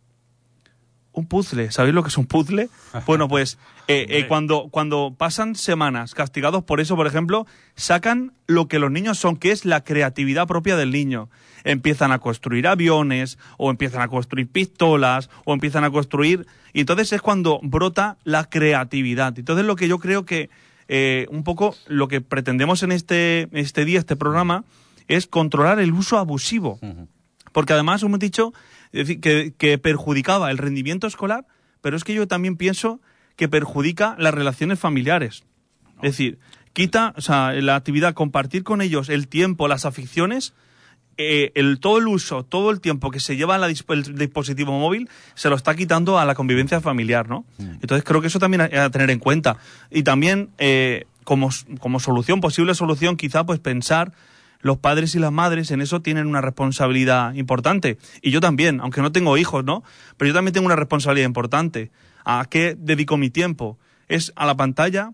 Un 1.12 1.26
puzzle, 1.26 1.72
¿sabéis 1.72 1.96
lo 1.96 2.04
que 2.04 2.10
es 2.10 2.18
un 2.18 2.28
puzzle? 2.28 2.70
Bueno, 3.06 3.28
pues 3.28 3.58
eh, 3.88 4.06
eh, 4.10 4.28
cuando, 4.28 4.68
cuando 4.70 5.16
pasan 5.18 5.56
semanas 5.56 6.14
castigados 6.14 6.64
por 6.64 6.80
eso, 6.80 6.96
por 6.96 7.08
ejemplo, 7.08 7.48
sacan 7.76 8.34
lo 8.46 8.68
que 8.68 8.80
los 8.80 8.92
niños 8.92 9.18
son, 9.18 9.36
que 9.36 9.52
es 9.52 9.66
la 9.66 9.84
creatividad 9.84 10.48
propia 10.48 10.78
del 10.78 10.92
niño. 10.92 11.30
Empiezan 11.64 12.12
a 12.12 12.20
construir 12.20 12.68
aviones, 12.68 13.40
o 13.58 13.72
empiezan 13.72 14.02
a 14.02 14.08
construir 14.08 14.48
pistolas, 14.48 15.30
o 15.44 15.54
empiezan 15.54 15.84
a 15.84 15.90
construir... 15.90 16.46
Y 16.72 16.82
entonces 16.82 17.12
es 17.12 17.22
cuando 17.22 17.60
brota 17.64 18.18
la 18.24 18.48
creatividad. 18.48 19.38
Entonces 19.38 19.66
lo 19.66 19.76
que 19.76 19.88
yo 19.88 19.98
creo 20.00 20.26
que 20.26 20.50
un 21.30 21.44
poco 21.44 21.76
lo 21.88 22.08
que 22.08 22.22
pretendemos 22.22 22.84
en 22.84 22.92
este, 22.92 23.50
este 23.52 23.84
día, 23.84 24.00
este 24.00 24.16
programa, 24.16 24.64
es 25.08 25.28
controlar 25.28 25.80
el 25.80 25.94
uso 25.94 26.18
abusivo. 26.18 26.80
Porque 27.52 27.74
además 27.74 28.04
hemos 28.04 28.20
dicho 28.20 28.54
que, 28.92 29.54
que 29.58 29.78
perjudicaba 29.78 30.52
el 30.52 30.58
rendimiento 30.58 31.08
escolar, 31.08 31.46
pero 31.82 31.98
es 31.98 32.04
que 32.04 32.14
yo 32.14 32.28
también 32.28 32.58
pienso 32.58 33.00
que 33.36 33.48
perjudica 33.48 34.16
las 34.18 34.34
relaciones 34.34 34.80
familiares. 34.80 35.44
Es 36.02 36.12
decir, 36.12 36.40
quita 36.74 37.14
o 37.18 37.22
sea, 37.22 37.54
la 37.54 37.76
actividad, 37.76 38.14
compartir 38.14 38.64
con 38.64 38.82
ellos 38.82 39.10
el 39.10 39.28
tiempo, 39.28 39.68
las 39.68 39.86
aficiones, 39.86 40.54
eh, 41.18 41.52
el, 41.56 41.80
todo 41.80 41.98
el 41.98 42.08
uso, 42.08 42.44
todo 42.44 42.70
el 42.70 42.80
tiempo 42.80 43.10
que 43.10 43.20
se 43.20 43.36
lleva 43.36 43.56
el 43.56 43.74
dispositivo 44.16 44.80
móvil 44.80 45.10
se 45.34 45.50
lo 45.50 45.56
está 45.56 45.74
quitando 45.74 46.20
a 46.20 46.26
la 46.26 46.36
convivencia 46.36 46.80
familiar, 46.80 47.28
¿no? 47.28 47.46
Entonces 47.58 48.04
creo 48.04 48.22
que 48.22 48.28
eso 48.28 48.38
también 48.38 48.62
hay 48.62 48.70
que 48.70 48.90
tener 48.92 49.10
en 49.10 49.18
cuenta. 49.18 49.58
Y 49.90 50.04
también 50.04 50.50
eh, 50.60 51.06
como, 51.24 51.50
como 51.80 52.00
solución, 52.00 52.40
posible 52.40 52.76
solución, 52.76 53.18
quizá 53.18 53.44
pues 53.46 53.60
pensar 53.60 54.14
los 54.68 54.78
padres 54.78 55.16
y 55.16 55.20
las 55.20 55.32
madres 55.32 55.72
en 55.72 55.82
eso 55.82 56.02
tienen 56.02 56.28
una 56.28 56.42
responsabilidad 56.42 57.34
importante. 57.34 57.98
Y 58.22 58.30
yo 58.30 58.40
también, 58.40 58.80
aunque 58.82 59.02
no 59.02 59.12
tengo 59.12 59.38
hijos, 59.38 59.64
¿no? 59.64 59.84
Pero 60.18 60.28
yo 60.28 60.36
también 60.36 60.54
tengo 60.54 60.68
una 60.68 60.76
responsabilidad 60.76 61.26
importante. 61.26 61.90
¿A 62.24 62.46
qué 62.50 62.76
dedico 62.78 63.18
mi 63.18 63.32
tiempo? 63.32 63.80
¿Es 64.08 64.34
a 64.36 64.46
la 64.46 64.56
pantalla 64.56 65.14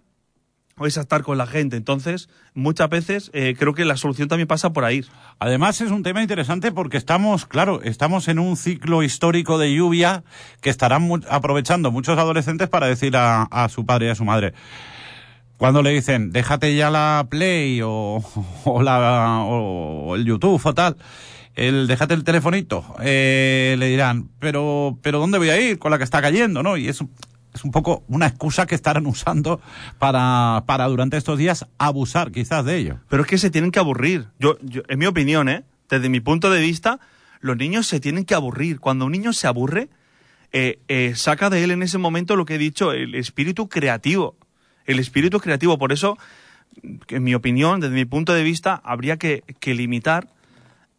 o 0.77 0.87
es 0.87 0.97
a 0.97 1.01
estar 1.01 1.21
con 1.21 1.37
la 1.37 1.45
gente? 1.45 1.77
Entonces, 1.77 2.27
muchas 2.55 2.89
veces 2.89 3.29
eh, 3.33 3.55
creo 3.57 3.75
que 3.75 3.85
la 3.85 3.95
solución 3.95 4.27
también 4.27 4.47
pasa 4.47 4.73
por 4.73 4.83
ahí. 4.83 5.05
Además, 5.37 5.79
es 5.81 5.91
un 5.91 6.01
tema 6.01 6.23
interesante 6.23 6.71
porque 6.71 6.97
estamos, 6.97 7.45
claro, 7.45 7.81
estamos 7.83 8.27
en 8.27 8.39
un 8.39 8.57
ciclo 8.57 9.03
histórico 9.03 9.59
de 9.59 9.73
lluvia 9.73 10.23
que 10.61 10.71
estarán 10.71 11.07
aprovechando 11.29 11.91
muchos 11.91 12.17
adolescentes 12.17 12.67
para 12.69 12.87
decir 12.87 13.15
a, 13.15 13.43
a 13.43 13.69
su 13.69 13.85
padre 13.85 14.07
y 14.07 14.09
a 14.09 14.15
su 14.15 14.25
madre 14.25 14.53
cuando 15.63 15.81
le 15.81 15.91
dicen, 15.91 16.33
déjate 16.33 16.75
ya 16.75 16.89
la 16.89 17.25
Play 17.29 17.79
o, 17.81 18.21
la, 18.83 19.45
o 19.45 20.13
el 20.13 20.25
YouTube 20.25 20.59
o 20.61 20.73
tal, 20.73 20.97
el 21.55 21.87
déjate 21.87 22.15
el 22.15 22.25
telefonito, 22.25 22.83
eh, 22.99 23.77
le 23.79 23.87
dirán, 23.87 24.27
pero, 24.39 24.99
pero 25.01 25.19
¿dónde 25.19 25.37
voy 25.37 25.51
a 25.51 25.61
ir 25.61 25.79
con 25.79 25.91
la 25.91 25.97
que 25.97 26.03
está 26.03 26.21
cayendo? 26.21 26.63
¿no? 26.63 26.75
Y 26.75 26.89
es, 26.89 26.99
es 27.53 27.63
un 27.63 27.71
poco 27.71 28.03
una 28.09 28.27
excusa 28.27 28.65
que 28.65 28.75
estarán 28.75 29.05
usando 29.05 29.61
para, 29.99 30.65
para 30.65 30.85
durante 30.87 31.15
estos 31.15 31.37
días 31.37 31.65
abusar 31.77 32.33
quizás 32.33 32.65
de 32.65 32.75
ello. 32.75 32.99
Pero 33.07 33.23
es 33.23 33.29
que 33.29 33.37
se 33.37 33.49
tienen 33.49 33.71
que 33.71 33.79
aburrir. 33.79 34.27
Yo, 34.39 34.57
yo, 34.63 34.81
en 34.89 34.99
mi 34.99 35.05
opinión, 35.05 35.47
¿eh? 35.47 35.63
desde 35.89 36.09
mi 36.09 36.19
punto 36.19 36.51
de 36.51 36.59
vista, 36.59 36.99
los 37.39 37.55
niños 37.55 37.87
se 37.87 38.01
tienen 38.01 38.25
que 38.25 38.35
aburrir. 38.35 38.81
Cuando 38.81 39.05
un 39.05 39.13
niño 39.13 39.31
se 39.31 39.47
aburre, 39.47 39.87
eh, 40.51 40.81
eh, 40.89 41.13
saca 41.15 41.49
de 41.49 41.63
él 41.63 41.71
en 41.71 41.83
ese 41.83 41.99
momento 41.99 42.35
lo 42.35 42.43
que 42.43 42.55
he 42.55 42.59
dicho, 42.59 42.91
el 42.91 43.15
espíritu 43.15 43.69
creativo 43.69 44.35
el 44.85 44.99
espíritu 44.99 45.39
creativo. 45.39 45.77
Por 45.77 45.91
eso 45.91 46.17
en 47.09 47.23
mi 47.23 47.35
opinión, 47.35 47.79
desde 47.79 47.95
mi 47.95 48.05
punto 48.05 48.33
de 48.33 48.43
vista, 48.43 48.81
habría 48.83 49.17
que, 49.17 49.43
limitar 49.65 50.27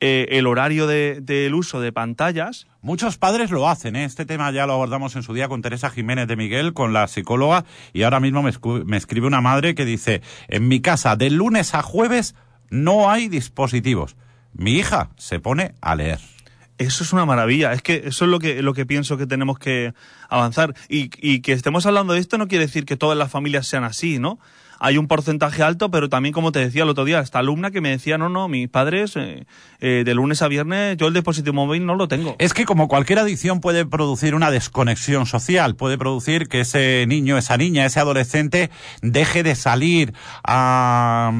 eh, 0.01 0.27
el 0.31 0.47
horario 0.47 0.87
del 0.87 1.25
de, 1.25 1.53
uso 1.53 1.81
de 1.81 1.93
pantallas. 1.93 2.67
Muchos 2.83 3.17
padres 3.17 3.51
lo 3.51 3.69
hacen, 3.69 3.97
¿eh? 3.97 4.05
este 4.05 4.27
tema 4.27 4.51
ya 4.51 4.67
lo 4.67 4.75
abordamos 4.75 5.17
en 5.17 5.23
su 5.23 5.33
día 5.33 5.49
con 5.49 5.63
Teresa 5.63 5.91
Jiménez 5.91 6.29
de 6.29 6.37
Miguel, 6.37 6.75
con 6.75 6.93
la 6.93 7.09
psicóloga, 7.09 7.65
y 7.93 8.03
ahora 8.03 8.21
mismo 8.21 8.43
me 8.43 8.97
escribe 8.97 9.27
una 9.27 9.41
madre 9.41 9.75
que 9.75 9.85
dice, 9.85 10.23
en 10.49 10.69
mi 10.69 10.81
casa 10.81 11.17
de 11.17 11.31
lunes 11.31 11.75
a 11.75 11.83
jueves 11.83 12.35
no 12.71 13.11
hay 13.11 13.29
dispositivos. 13.29 14.17
Mi 14.53 14.73
hija 14.73 15.11
se 15.17 15.41
pone 15.41 15.75
a 15.81 15.97
leer. 15.97 16.34
Eso 16.79 17.05
es 17.05 17.13
una 17.13 17.25
maravilla. 17.25 17.73
Es 17.73 17.83
que 17.83 18.03
eso 18.07 18.25
es 18.25 18.31
lo 18.31 18.39
que, 18.39 18.63
lo 18.63 18.75
que 18.75 18.87
pienso 18.87 19.17
que 19.17 19.27
tenemos 19.27 19.59
que 19.59 19.95
avanzar. 20.29 20.75
Y, 20.89 21.11
y 21.17 21.41
que 21.41 21.53
estemos 21.53 21.87
hablando 21.87 22.15
de 22.15 22.21
esto 22.21 22.39
no 22.39 22.49
quiere 22.49 22.67
decir 22.67 22.85
que 22.85 22.97
todas 22.97 23.17
las 23.17 23.31
familias 23.31 23.67
sean 23.67 23.85
así, 23.85 24.19
¿no? 24.19 24.39
Hay 24.85 24.99
un 24.99 25.07
porcentaje 25.07 25.63
alto, 25.63 25.91
pero 25.91 26.11
también, 26.11 26.35
como 26.35 26.53
te 26.53 26.59
decía 26.59 26.83
el 26.83 26.91
otro 26.91 27.07
día, 27.07 27.21
esta 27.21 27.39
alumna 27.39 27.71
que 27.71 27.81
me 27.81 27.89
decía, 27.89 28.19
no, 28.19 28.29
no, 28.29 28.49
mis 28.49 28.69
padres, 28.69 29.17
eh, 29.17 29.47
eh, 29.81 30.03
de 30.05 30.15
lunes 30.15 30.43
a 30.43 30.49
viernes, 30.49 30.99
yo 30.99 31.07
el 31.07 31.15
dispositivo 31.15 31.55
móvil 31.55 31.87
no 31.87 31.95
lo 31.95 32.07
tengo. 32.07 32.37
Es 32.39 32.53
que 32.53 32.67
como 32.67 32.87
cualquier 32.87 33.19
adicción 33.19 33.63
puede 33.63 33.87
producir 33.87 34.35
una 34.35 34.51
desconexión 34.51 35.25
social, 35.25 35.75
puede 35.75 35.97
producir 35.97 36.49
que 36.49 36.61
ese 36.61 37.07
niño, 37.09 37.39
esa 37.39 37.57
niña, 37.57 37.87
ese 37.87 37.99
adolescente 37.99 38.71
deje 39.01 39.43
de 39.43 39.55
salir 39.55 40.13
a, 40.47 41.33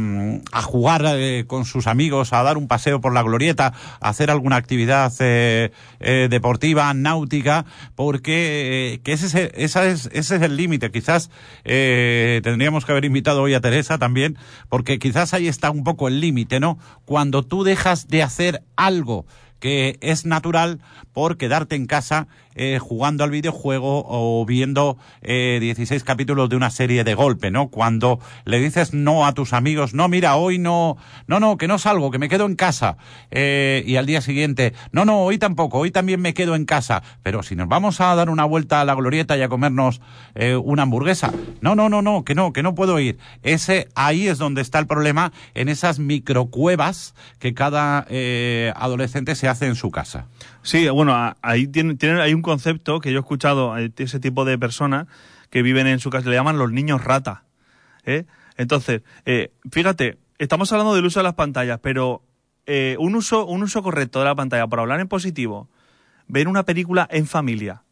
a 0.51 0.63
jugar 0.63 1.05
eh, 1.05 1.45
con 1.47 1.67
sus 1.67 1.87
amigos, 1.87 2.33
a 2.33 2.43
dar 2.43 2.57
un 2.57 2.67
paseo 2.67 3.03
por 3.03 3.13
la 3.13 3.23
glorieta, 3.23 3.75
a 4.01 4.09
hacer 4.09 4.31
alguna 4.31 4.57
actividad 4.57 5.13
deportiva, 6.01 6.95
náutica, 6.95 7.67
porque 7.95 9.01
que 9.05 9.13
ese, 9.13 9.53
ese, 9.55 9.91
es, 9.91 10.09
ese 10.13 10.37
es 10.37 10.43
el 10.43 10.57
límite. 10.57 10.91
Quizás 10.91 11.31
tendríamos 11.63 12.87
que 12.87 12.93
haber 12.93 13.05
invitado 13.05 13.34
hoy 13.43 13.55
a 13.55 13.61
Teresa 13.61 13.99
también, 13.99 14.39
porque 14.69 14.99
quizás 14.99 15.35
ahí 15.35 15.49
está 15.49 15.71
un 15.71 15.85
poco 15.85 16.09
el 16.09 16.21
límite, 16.21 16.61
¿no? 16.61 16.79
Cuando 17.05 17.43
tú 17.43 17.65
dejas 17.65 18.09
de 18.09 18.23
hacer 18.23 18.63
algo 18.77 19.27
que 19.61 19.99
es 20.03 20.27
natural 20.27 20.81
por 21.13 21.39
quedarte 21.39 21.75
en 21.75 21.87
casa 21.87 22.29
eh, 22.55 22.79
jugando 22.81 23.25
al 23.25 23.31
videojuego 23.31 24.05
o 24.07 24.45
viendo 24.47 24.97
eh, 25.23 25.59
16 25.61 26.05
capítulos 26.05 26.49
de 26.49 26.57
una 26.57 26.71
serie 26.71 27.05
de 27.05 27.15
golpe, 27.15 27.51
¿no? 27.51 27.69
Cuando 27.69 28.21
le 28.45 28.61
dices 28.61 28.95
no 28.95 29.27
a 29.27 29.33
tus 29.33 29.53
amigos, 29.53 29.95
no, 29.95 30.09
mira, 30.09 30.37
hoy 30.37 30.59
no, 30.59 30.97
no, 31.27 31.41
no, 31.41 31.57
que 31.57 31.69
no 31.69 31.79
salgo, 31.79 32.11
que 32.11 32.19
me 32.19 32.29
quedo 32.29 32.47
en 32.47 32.57
casa. 32.57 32.97
Eh, 33.31 33.83
y 33.87 33.97
al 33.97 34.07
día 34.07 34.21
siguiente, 34.21 34.75
no, 34.93 35.05
no, 35.05 35.23
hoy 35.23 35.39
tampoco, 35.39 35.79
hoy 35.79 35.91
también 35.91 36.21
me 36.21 36.35
quedo 36.35 36.55
en 36.55 36.65
casa. 36.65 37.03
Pero 37.23 37.43
si 37.43 37.57
nos 37.57 37.69
vamos 37.69 38.01
a 38.01 38.15
dar 38.15 38.31
una 38.31 38.45
vuelta 38.45 38.81
a 38.81 38.85
la 38.85 38.95
glorieta 38.95 39.37
y 39.37 39.43
a 39.43 39.49
comernos 39.49 40.01
eh, 40.35 40.57
una 40.57 40.83
hamburguesa, 40.83 41.33
no, 41.61 41.75
no, 41.75 41.89
no, 41.89 42.03
no, 42.03 42.25
que 42.25 42.35
no, 42.35 42.53
que 42.53 42.63
no 42.63 42.75
puedo 42.75 42.99
ir. 43.01 43.19
Ese, 43.43 43.89
ahí 43.95 44.29
es 44.29 44.39
donde 44.39 44.63
está 44.63 44.79
el 44.79 44.87
problema, 44.87 45.33
en 45.55 45.69
esas 45.69 45.99
microcuevas 45.99 47.15
que 47.39 47.55
cada 47.55 48.07
eh, 48.09 48.73
adolescente 48.77 49.35
se 49.35 49.49
hace 49.49 49.67
en 49.67 49.75
su 49.75 49.91
casa. 49.91 50.27
Sí, 50.65 50.89
bueno, 50.89 51.15
ahí 51.43 51.67
tiene, 51.67 51.95
tiene, 51.95 52.23
hay 52.23 52.33
un 52.33 52.41
concepto 52.41 52.99
que 52.99 53.13
yo 53.13 53.19
he 53.19 53.21
escuchado, 53.21 53.77
ese 53.77 54.19
tipo 54.19 54.47
de 54.47 54.59
personas 54.59 55.07
que 55.51 55.61
viven 55.61 55.87
en 55.87 56.01
su 56.01 56.09
casa, 56.09 56.31
le 56.31 56.37
llaman 56.37 56.57
los 56.57 56.73
niños 56.73 57.05
rata. 57.05 57.45
¿eh? 58.07 58.25
Entonces, 58.57 59.03
eh, 59.27 59.53
fíjate, 59.71 60.17
estamos 60.39 60.73
hablando 60.73 60.95
del 60.95 61.05
uso 61.05 61.21
de 61.21 61.25
las 61.25 61.35
pantallas, 61.35 61.81
pero 61.83 62.23
eh, 62.65 62.97
un, 62.99 63.15
uso, 63.15 63.45
un 63.45 63.63
uso 63.63 63.83
correcto 63.83 64.21
de 64.21 64.25
la 64.25 64.35
pantalla, 64.35 64.67
por 64.67 64.81
hablar 64.81 65.01
en 65.01 65.09
positivo, 65.09 65.69
ver 66.29 66.49
una 66.49 66.63
película 66.63 67.07
en 67.11 67.27
familia, 67.27 67.83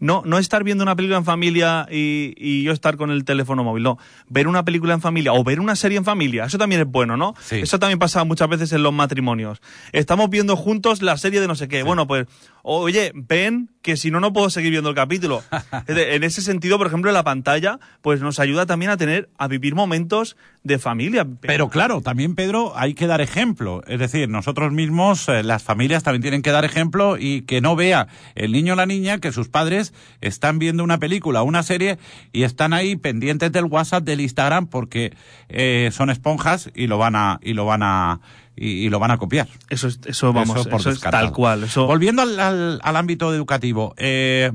no, 0.00 0.22
no 0.24 0.38
estar 0.38 0.64
viendo 0.64 0.82
una 0.82 0.96
película 0.96 1.18
en 1.18 1.24
familia 1.24 1.86
y, 1.90 2.34
y, 2.36 2.62
yo 2.62 2.72
estar 2.72 2.96
con 2.96 3.10
el 3.10 3.24
teléfono 3.24 3.64
móvil, 3.64 3.82
no. 3.82 3.98
Ver 4.28 4.48
una 4.48 4.64
película 4.64 4.94
en 4.94 5.00
familia 5.00 5.32
o 5.32 5.44
ver 5.44 5.60
una 5.60 5.76
serie 5.76 5.98
en 5.98 6.04
familia, 6.04 6.44
eso 6.44 6.58
también 6.58 6.80
es 6.82 6.86
bueno, 6.86 7.16
¿no? 7.16 7.34
Sí. 7.40 7.56
Eso 7.56 7.78
también 7.78 7.98
pasa 7.98 8.24
muchas 8.24 8.48
veces 8.48 8.72
en 8.72 8.82
los 8.82 8.92
matrimonios. 8.92 9.60
Estamos 9.92 10.30
viendo 10.30 10.56
juntos 10.56 11.02
la 11.02 11.16
serie 11.16 11.40
de 11.40 11.48
no 11.48 11.54
sé 11.54 11.68
qué. 11.68 11.78
Sí. 11.78 11.82
Bueno, 11.82 12.06
pues, 12.06 12.26
oye, 12.68 13.12
ven 13.14 13.70
que 13.82 13.96
si 13.96 14.10
no, 14.10 14.20
no 14.20 14.32
puedo 14.32 14.50
seguir 14.50 14.70
viendo 14.70 14.90
el 14.90 14.94
capítulo. 14.94 15.42
en 15.86 16.22
ese 16.22 16.42
sentido, 16.42 16.76
por 16.76 16.86
ejemplo, 16.86 17.10
la 17.10 17.24
pantalla, 17.24 17.78
pues 18.02 18.20
nos 18.20 18.38
ayuda 18.38 18.66
también 18.66 18.90
a 18.90 18.96
tener, 18.96 19.30
a 19.38 19.48
vivir 19.48 19.74
momentos 19.74 20.36
de 20.62 20.78
familia. 20.78 21.26
Pero 21.40 21.70
claro, 21.70 22.02
también, 22.02 22.34
Pedro, 22.34 22.72
hay 22.76 22.92
que 22.94 23.06
dar 23.06 23.20
ejemplo. 23.20 23.82
Es 23.86 23.98
decir, 23.98 24.28
nosotros 24.28 24.72
mismos, 24.72 25.28
eh, 25.28 25.42
las 25.42 25.62
familias 25.62 26.02
también 26.02 26.22
tienen 26.22 26.42
que 26.42 26.50
dar 26.50 26.64
ejemplo 26.64 27.16
y 27.18 27.42
que 27.42 27.60
no 27.60 27.76
vea 27.76 28.08
el 28.34 28.52
niño 28.52 28.74
o 28.74 28.76
la 28.76 28.86
niña 28.86 29.18
que 29.18 29.32
sus 29.32 29.48
padres 29.48 29.94
están 30.20 30.58
viendo 30.58 30.84
una 30.84 30.98
película 30.98 31.42
o 31.42 31.44
una 31.44 31.62
serie 31.62 31.98
y 32.32 32.42
están 32.42 32.74
ahí 32.74 32.96
pendientes 32.96 33.50
del 33.52 33.64
WhatsApp, 33.64 34.04
del 34.04 34.20
Instagram, 34.20 34.66
porque 34.66 35.14
eh, 35.48 35.88
son 35.92 36.10
esponjas 36.10 36.70
y 36.74 36.86
lo 36.86 36.98
van 36.98 37.16
a, 37.16 37.40
y 37.42 37.54
lo 37.54 37.64
van 37.64 37.82
a, 37.82 38.20
y, 38.60 38.84
y, 38.84 38.88
lo 38.88 38.98
van 38.98 39.10
a 39.10 39.18
copiar. 39.18 39.48
Eso 39.70 39.88
es, 39.88 40.00
eso 40.06 40.32
vamos, 40.32 40.66
eso, 40.66 40.76
eso 40.76 40.90
es 40.90 41.00
tal 41.00 41.32
cual. 41.32 41.64
Eso... 41.64 41.86
Volviendo 41.86 42.22
al, 42.22 42.38
al, 42.38 42.80
al 42.82 42.96
ámbito 42.96 43.34
educativo, 43.34 43.94
eh, 43.96 44.52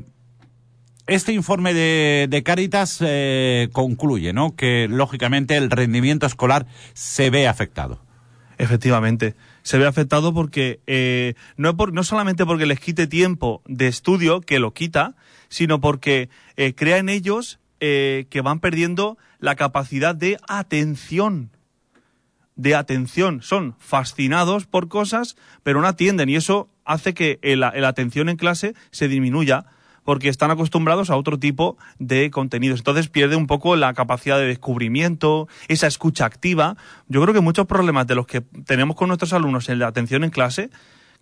este 1.06 1.32
informe 1.32 1.74
de, 1.74 2.26
de 2.30 2.42
Caritas 2.42 2.98
eh, 3.00 3.68
concluye, 3.72 4.32
¿no? 4.32 4.54
Que 4.56 4.88
lógicamente 4.88 5.56
el 5.56 5.70
rendimiento 5.70 6.26
escolar 6.26 6.66
se 6.94 7.30
ve 7.30 7.48
afectado. 7.48 8.00
Efectivamente, 8.58 9.34
se 9.62 9.78
ve 9.78 9.86
afectado 9.86 10.32
porque 10.32 10.80
eh, 10.86 11.34
no, 11.56 11.76
por, 11.76 11.92
no 11.92 12.04
solamente 12.04 12.46
porque 12.46 12.66
les 12.66 12.80
quite 12.80 13.06
tiempo 13.06 13.62
de 13.66 13.88
estudio, 13.88 14.40
que 14.40 14.60
lo 14.60 14.72
quita, 14.72 15.16
sino 15.48 15.80
porque 15.80 16.28
eh, 16.56 16.74
crea 16.74 16.98
en 16.98 17.08
ellos 17.08 17.58
eh, 17.80 18.26
que 18.30 18.40
van 18.40 18.60
perdiendo 18.60 19.18
la 19.40 19.56
capacidad 19.56 20.14
de 20.14 20.38
atención 20.48 21.50
de 22.56 22.74
atención. 22.74 23.42
Son 23.42 23.74
fascinados 23.78 24.66
por 24.66 24.88
cosas, 24.88 25.36
pero 25.62 25.80
no 25.80 25.88
atienden 25.88 26.28
y 26.28 26.36
eso 26.36 26.68
hace 26.84 27.14
que 27.14 27.38
la 27.42 27.88
atención 27.88 28.28
en 28.28 28.36
clase 28.36 28.74
se 28.90 29.08
disminuya 29.08 29.66
porque 30.04 30.28
están 30.28 30.50
acostumbrados 30.50 31.10
a 31.10 31.16
otro 31.16 31.38
tipo 31.38 31.76
de 31.98 32.30
contenidos. 32.30 32.80
Entonces 32.80 33.08
pierde 33.08 33.36
un 33.36 33.46
poco 33.46 33.74
la 33.74 33.92
capacidad 33.94 34.38
de 34.38 34.46
descubrimiento, 34.46 35.48
esa 35.68 35.86
escucha 35.86 36.26
activa. 36.26 36.76
Yo 37.08 37.22
creo 37.22 37.34
que 37.34 37.40
muchos 37.40 37.66
problemas 37.66 38.06
de 38.06 38.14
los 38.14 38.26
que 38.26 38.42
tenemos 38.42 38.96
con 38.96 39.08
nuestros 39.08 39.32
alumnos 39.32 39.68
en 39.68 39.78
la 39.78 39.88
atención 39.88 40.22
en 40.22 40.30
clase, 40.30 40.70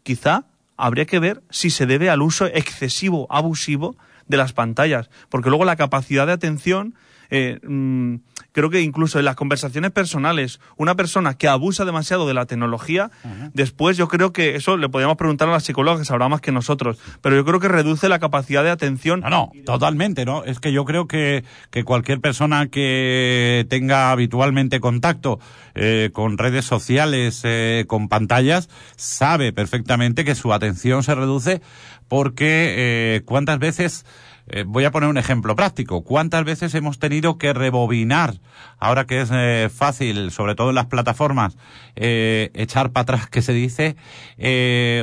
quizá 0.02 0.46
habría 0.76 1.06
que 1.06 1.20
ver 1.20 1.42
si 1.50 1.70
se 1.70 1.86
debe 1.86 2.10
al 2.10 2.22
uso 2.22 2.46
excesivo, 2.46 3.26
abusivo 3.30 3.96
de 4.26 4.36
las 4.36 4.52
pantallas, 4.52 5.10
porque 5.28 5.48
luego 5.48 5.64
la 5.64 5.76
capacidad 5.76 6.26
de 6.26 6.32
atención 6.32 6.94
eh, 7.30 7.60
mmm, 7.62 8.16
creo 8.52 8.70
que 8.70 8.80
incluso 8.80 9.18
en 9.18 9.24
las 9.24 9.36
conversaciones 9.36 9.90
personales, 9.90 10.60
una 10.76 10.94
persona 10.94 11.34
que 11.34 11.48
abusa 11.48 11.84
demasiado 11.84 12.26
de 12.26 12.34
la 12.34 12.46
tecnología, 12.46 13.10
uh 13.24 13.28
-huh. 13.28 13.50
después 13.54 13.96
yo 13.96 14.08
creo 14.08 14.32
que 14.32 14.56
eso 14.56 14.76
le 14.76 14.88
podríamos 14.88 15.16
preguntar 15.16 15.48
a 15.48 15.52
la 15.52 15.60
psicóloga 15.60 15.98
que 15.98 16.04
sabrá 16.04 16.28
más 16.28 16.40
que 16.40 16.52
nosotros, 16.52 16.98
pero 17.20 17.36
yo 17.36 17.44
creo 17.44 17.60
que 17.60 17.68
reduce 17.68 18.08
la 18.08 18.18
capacidad 18.18 18.62
de 18.62 18.70
atención. 18.70 19.20
No, 19.20 19.30
no, 19.30 19.52
totalmente, 19.64 20.24
¿no? 20.24 20.44
Es 20.44 20.60
que 20.60 20.72
yo 20.72 20.84
creo 20.84 21.06
que, 21.06 21.44
que 21.70 21.84
cualquier 21.84 22.20
persona 22.20 22.68
que 22.68 23.66
tenga 23.68 24.10
habitualmente 24.10 24.80
contacto 24.80 25.40
eh, 25.74 26.10
con 26.12 26.38
redes 26.38 26.64
sociales, 26.64 27.40
eh, 27.44 27.84
con 27.86 28.08
pantallas, 28.08 28.68
sabe 28.96 29.52
perfectamente 29.52 30.24
que 30.24 30.34
su 30.34 30.52
atención 30.52 31.02
se 31.02 31.14
reduce 31.14 31.62
porque 32.08 32.74
eh, 32.76 33.22
cuántas 33.24 33.58
veces 33.58 34.04
eh, 34.48 34.64
voy 34.66 34.84
a 34.84 34.90
poner 34.90 35.08
un 35.08 35.18
ejemplo 35.18 35.54
práctico. 35.56 36.02
¿Cuántas 36.02 36.44
veces 36.44 36.74
hemos 36.74 36.98
tenido 36.98 37.38
que 37.38 37.52
rebobinar, 37.52 38.34
ahora 38.78 39.06
que 39.06 39.20
es 39.20 39.30
eh, 39.32 39.68
fácil, 39.72 40.30
sobre 40.30 40.54
todo 40.54 40.70
en 40.70 40.74
las 40.74 40.86
plataformas, 40.86 41.56
eh, 41.96 42.50
echar 42.54 42.90
para 42.90 43.02
atrás, 43.02 43.28
que 43.28 43.42
se 43.42 43.52
dice, 43.52 43.96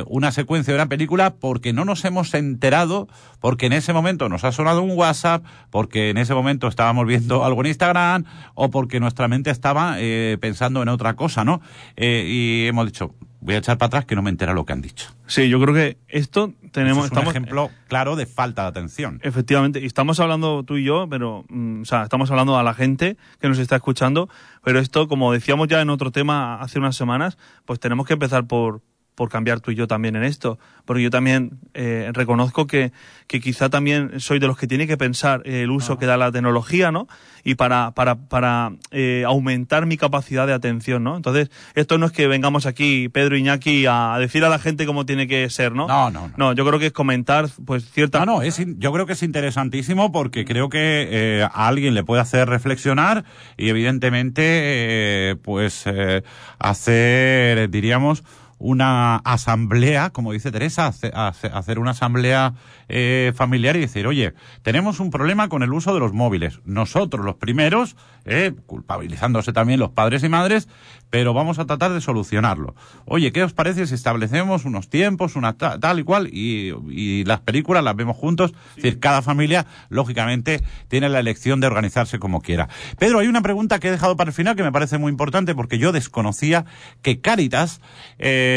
una 0.06 0.32
secuencia 0.32 0.72
de 0.72 0.78
una 0.78 0.88
película 0.88 1.34
porque 1.34 1.72
no 1.72 1.84
nos 1.84 2.04
hemos 2.04 2.34
enterado, 2.34 3.08
porque 3.40 3.66
en 3.66 3.72
ese 3.72 3.92
momento 3.92 4.28
nos 4.28 4.44
ha 4.44 4.52
sonado 4.52 4.82
un 4.82 4.96
WhatsApp, 4.96 5.44
porque 5.70 6.10
en 6.10 6.18
ese 6.18 6.34
momento 6.34 6.68
estábamos 6.68 7.06
viendo 7.06 7.44
algo 7.44 7.62
en 7.62 7.68
Instagram 7.68 8.24
o 8.54 8.70
porque 8.70 9.00
nuestra 9.00 9.28
mente 9.28 9.50
estaba 9.50 9.96
pensando 10.40 10.82
en 10.82 10.88
otra 10.88 11.14
cosa, 11.14 11.44
¿no? 11.44 11.60
Y 11.96 12.66
hemos 12.66 12.86
dicho, 12.86 13.14
voy 13.40 13.54
a 13.54 13.58
echar 13.58 13.78
para 13.78 13.88
atrás 13.88 14.04
que 14.04 14.14
no 14.14 14.22
me 14.22 14.30
entera 14.30 14.54
lo 14.54 14.64
que 14.64 14.72
han 14.72 14.82
dicho. 14.82 15.10
Sí, 15.26 15.48
yo 15.48 15.60
creo 15.60 15.74
que 15.74 15.98
esto 16.08 16.52
tenemos... 16.72 16.98
Eso 16.98 17.06
es 17.06 17.12
un 17.12 17.18
estamos, 17.18 17.34
ejemplo 17.34 17.70
claro 17.88 18.16
de 18.16 18.26
falta 18.26 18.62
de 18.62 18.68
atención. 18.68 19.20
Efectivamente, 19.22 19.80
y 19.80 19.86
estamos 19.86 20.20
hablando 20.20 20.62
tú 20.62 20.76
y 20.76 20.84
yo, 20.84 21.06
pero, 21.08 21.44
mm, 21.48 21.82
o 21.82 21.84
sea, 21.84 22.04
estamos 22.04 22.30
hablando 22.30 22.58
a 22.58 22.62
la 22.62 22.74
gente 22.74 23.16
que 23.40 23.48
nos 23.48 23.58
está 23.58 23.76
escuchando, 23.76 24.28
pero 24.62 24.78
esto, 24.78 25.08
como 25.08 25.32
decíamos 25.32 25.68
ya 25.68 25.80
en 25.80 25.90
otro 25.90 26.10
tema 26.10 26.60
hace 26.60 26.78
unas 26.78 26.96
semanas, 26.96 27.38
pues 27.64 27.80
tenemos 27.80 28.06
que 28.06 28.12
empezar 28.12 28.46
por, 28.46 28.82
por 29.20 29.28
cambiar 29.28 29.60
tú 29.60 29.70
y 29.70 29.74
yo 29.74 29.86
también 29.86 30.16
en 30.16 30.24
esto, 30.24 30.58
porque 30.86 31.02
yo 31.02 31.10
también 31.10 31.58
eh, 31.74 32.08
reconozco 32.14 32.66
que, 32.66 32.90
que 33.26 33.38
quizá 33.38 33.68
también 33.68 34.18
soy 34.18 34.38
de 34.38 34.46
los 34.46 34.56
que 34.56 34.66
tiene 34.66 34.86
que 34.86 34.96
pensar 34.96 35.42
el 35.44 35.70
uso 35.70 35.98
que 35.98 36.06
da 36.06 36.16
la 36.16 36.32
tecnología, 36.32 36.90
¿no? 36.90 37.06
Y 37.44 37.56
para, 37.56 37.90
para, 37.90 38.14
para 38.14 38.72
eh, 38.90 39.24
aumentar 39.26 39.84
mi 39.84 39.98
capacidad 39.98 40.46
de 40.46 40.54
atención, 40.54 41.04
¿no? 41.04 41.16
Entonces, 41.16 41.50
esto 41.74 41.98
no 41.98 42.06
es 42.06 42.12
que 42.12 42.28
vengamos 42.28 42.64
aquí, 42.64 43.10
Pedro 43.10 43.36
Iñaki, 43.36 43.84
a, 43.86 44.16
decir 44.18 44.42
a 44.42 44.48
la 44.48 44.58
gente 44.58 44.86
cómo 44.86 45.04
tiene 45.04 45.26
que 45.26 45.50
ser, 45.50 45.74
¿no? 45.74 45.86
No, 45.86 46.10
no, 46.10 46.28
no. 46.28 46.34
No, 46.38 46.52
yo 46.54 46.66
creo 46.66 46.78
que 46.78 46.86
es 46.86 46.92
comentar, 46.92 47.50
pues, 47.66 47.90
cierta... 47.90 48.20
No, 48.20 48.36
no, 48.36 48.42
es, 48.42 48.58
yo 48.78 48.90
creo 48.90 49.04
que 49.04 49.12
es 49.12 49.22
interesantísimo 49.22 50.12
porque 50.12 50.46
creo 50.46 50.70
que 50.70 51.08
eh, 51.10 51.42
a 51.42 51.68
alguien 51.68 51.92
le 51.92 52.04
puede 52.04 52.22
hacer 52.22 52.48
reflexionar 52.48 53.26
y 53.58 53.68
evidentemente, 53.68 54.42
eh, 54.44 55.36
pues, 55.42 55.82
eh, 55.84 56.22
hacer, 56.58 57.68
diríamos, 57.68 58.24
una 58.60 59.16
asamblea, 59.16 60.10
como 60.10 60.32
dice 60.32 60.52
Teresa, 60.52 60.86
hacer 60.86 61.78
una 61.78 61.92
asamblea 61.92 62.52
eh, 62.88 63.32
familiar 63.34 63.74
y 63.76 63.80
decir, 63.80 64.06
oye, 64.06 64.34
tenemos 64.62 65.00
un 65.00 65.10
problema 65.10 65.48
con 65.48 65.62
el 65.62 65.72
uso 65.72 65.94
de 65.94 66.00
los 66.00 66.12
móviles. 66.12 66.60
Nosotros, 66.66 67.24
los 67.24 67.36
primeros, 67.36 67.96
eh, 68.26 68.52
culpabilizándose 68.66 69.54
también 69.54 69.80
los 69.80 69.90
padres 69.90 70.22
y 70.24 70.28
madres, 70.28 70.68
pero 71.08 71.32
vamos 71.32 71.58
a 71.58 71.64
tratar 71.64 71.92
de 71.92 72.02
solucionarlo. 72.02 72.74
Oye, 73.06 73.32
¿qué 73.32 73.42
os 73.42 73.54
parece 73.54 73.86
si 73.86 73.94
establecemos 73.94 74.66
unos 74.66 74.90
tiempos, 74.90 75.36
una 75.36 75.54
tal 75.56 75.98
y 75.98 76.04
cual, 76.04 76.28
y, 76.30 76.72
y, 76.90 77.24
las 77.24 77.40
películas 77.40 77.82
las 77.82 77.96
vemos 77.96 78.16
juntos? 78.16 78.52
Es 78.76 78.82
decir, 78.82 79.00
cada 79.00 79.22
familia, 79.22 79.66
lógicamente, 79.88 80.62
tiene 80.88 81.08
la 81.08 81.18
elección 81.18 81.60
de 81.60 81.66
organizarse 81.66 82.18
como 82.18 82.42
quiera. 82.42 82.68
Pedro, 82.98 83.20
hay 83.20 83.26
una 83.26 83.40
pregunta 83.40 83.78
que 83.78 83.88
he 83.88 83.90
dejado 83.90 84.16
para 84.16 84.28
el 84.28 84.34
final 84.34 84.54
que 84.54 84.62
me 84.62 84.70
parece 84.70 84.98
muy 84.98 85.10
importante 85.10 85.54
porque 85.54 85.78
yo 85.78 85.92
desconocía 85.92 86.66
que 87.00 87.20
Cáritas 87.20 87.80
eh, 88.18 88.49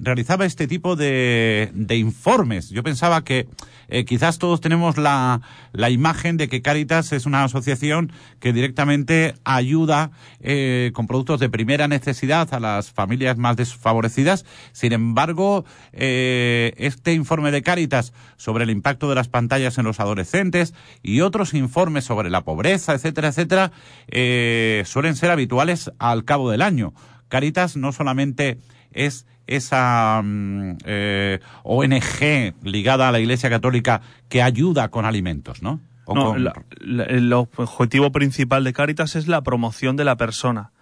realizaba 0.00 0.44
este 0.44 0.66
tipo 0.66 0.96
de, 0.96 1.70
de 1.74 1.96
informes. 1.96 2.70
Yo 2.70 2.82
pensaba 2.82 3.24
que 3.24 3.46
eh, 3.88 4.04
quizás 4.04 4.38
todos 4.38 4.60
tenemos 4.60 4.96
la, 4.96 5.40
la, 5.72 5.90
imagen 5.90 6.36
de 6.36 6.48
que 6.48 6.62
Caritas 6.62 7.12
es 7.12 7.26
una 7.26 7.44
asociación 7.44 8.12
que 8.40 8.52
directamente 8.52 9.34
ayuda 9.44 10.10
eh, 10.40 10.90
con 10.94 11.06
productos 11.06 11.40
de 11.40 11.50
primera 11.50 11.88
necesidad 11.88 12.52
a 12.54 12.60
las 12.60 12.90
familias 12.90 13.36
más 13.36 13.56
desfavorecidas. 13.56 14.44
Sin 14.72 14.92
embargo, 14.92 15.64
eh, 15.92 16.72
este 16.76 17.12
informe 17.12 17.50
de 17.50 17.62
Caritas 17.62 18.12
sobre 18.36 18.64
el 18.64 18.70
impacto 18.70 19.08
de 19.08 19.14
las 19.14 19.28
pantallas 19.28 19.78
en 19.78 19.84
los 19.84 20.00
adolescentes 20.00 20.74
y 21.02 21.20
otros 21.20 21.54
informes 21.54 22.04
sobre 22.04 22.30
la 22.30 22.42
pobreza, 22.42 22.94
etcétera, 22.94 23.28
etcétera, 23.28 23.72
eh, 24.08 24.82
suelen 24.86 25.16
ser 25.16 25.30
habituales 25.30 25.90
al 25.98 26.24
cabo 26.24 26.50
del 26.50 26.62
año. 26.62 26.94
Caritas 27.28 27.76
no 27.76 27.92
solamente 27.92 28.58
es 28.94 29.26
esa 29.46 30.22
mm, 30.24 30.78
eh, 30.84 31.40
ONG 31.62 32.54
ligada 32.62 33.08
a 33.08 33.12
la 33.12 33.20
Iglesia 33.20 33.50
Católica 33.50 34.00
que 34.28 34.42
ayuda 34.42 34.88
con 34.88 35.04
alimentos, 35.04 35.62
¿no? 35.62 35.80
no 36.06 36.32
con... 36.32 36.44
la, 36.44 36.52
la, 36.80 37.04
el 37.04 37.32
objetivo 37.32 38.12
principal 38.12 38.64
de 38.64 38.72
Caritas 38.72 39.16
es 39.16 39.28
la 39.28 39.42
promoción 39.42 39.96
de 39.96 40.04
la 40.04 40.16
persona. 40.16 40.72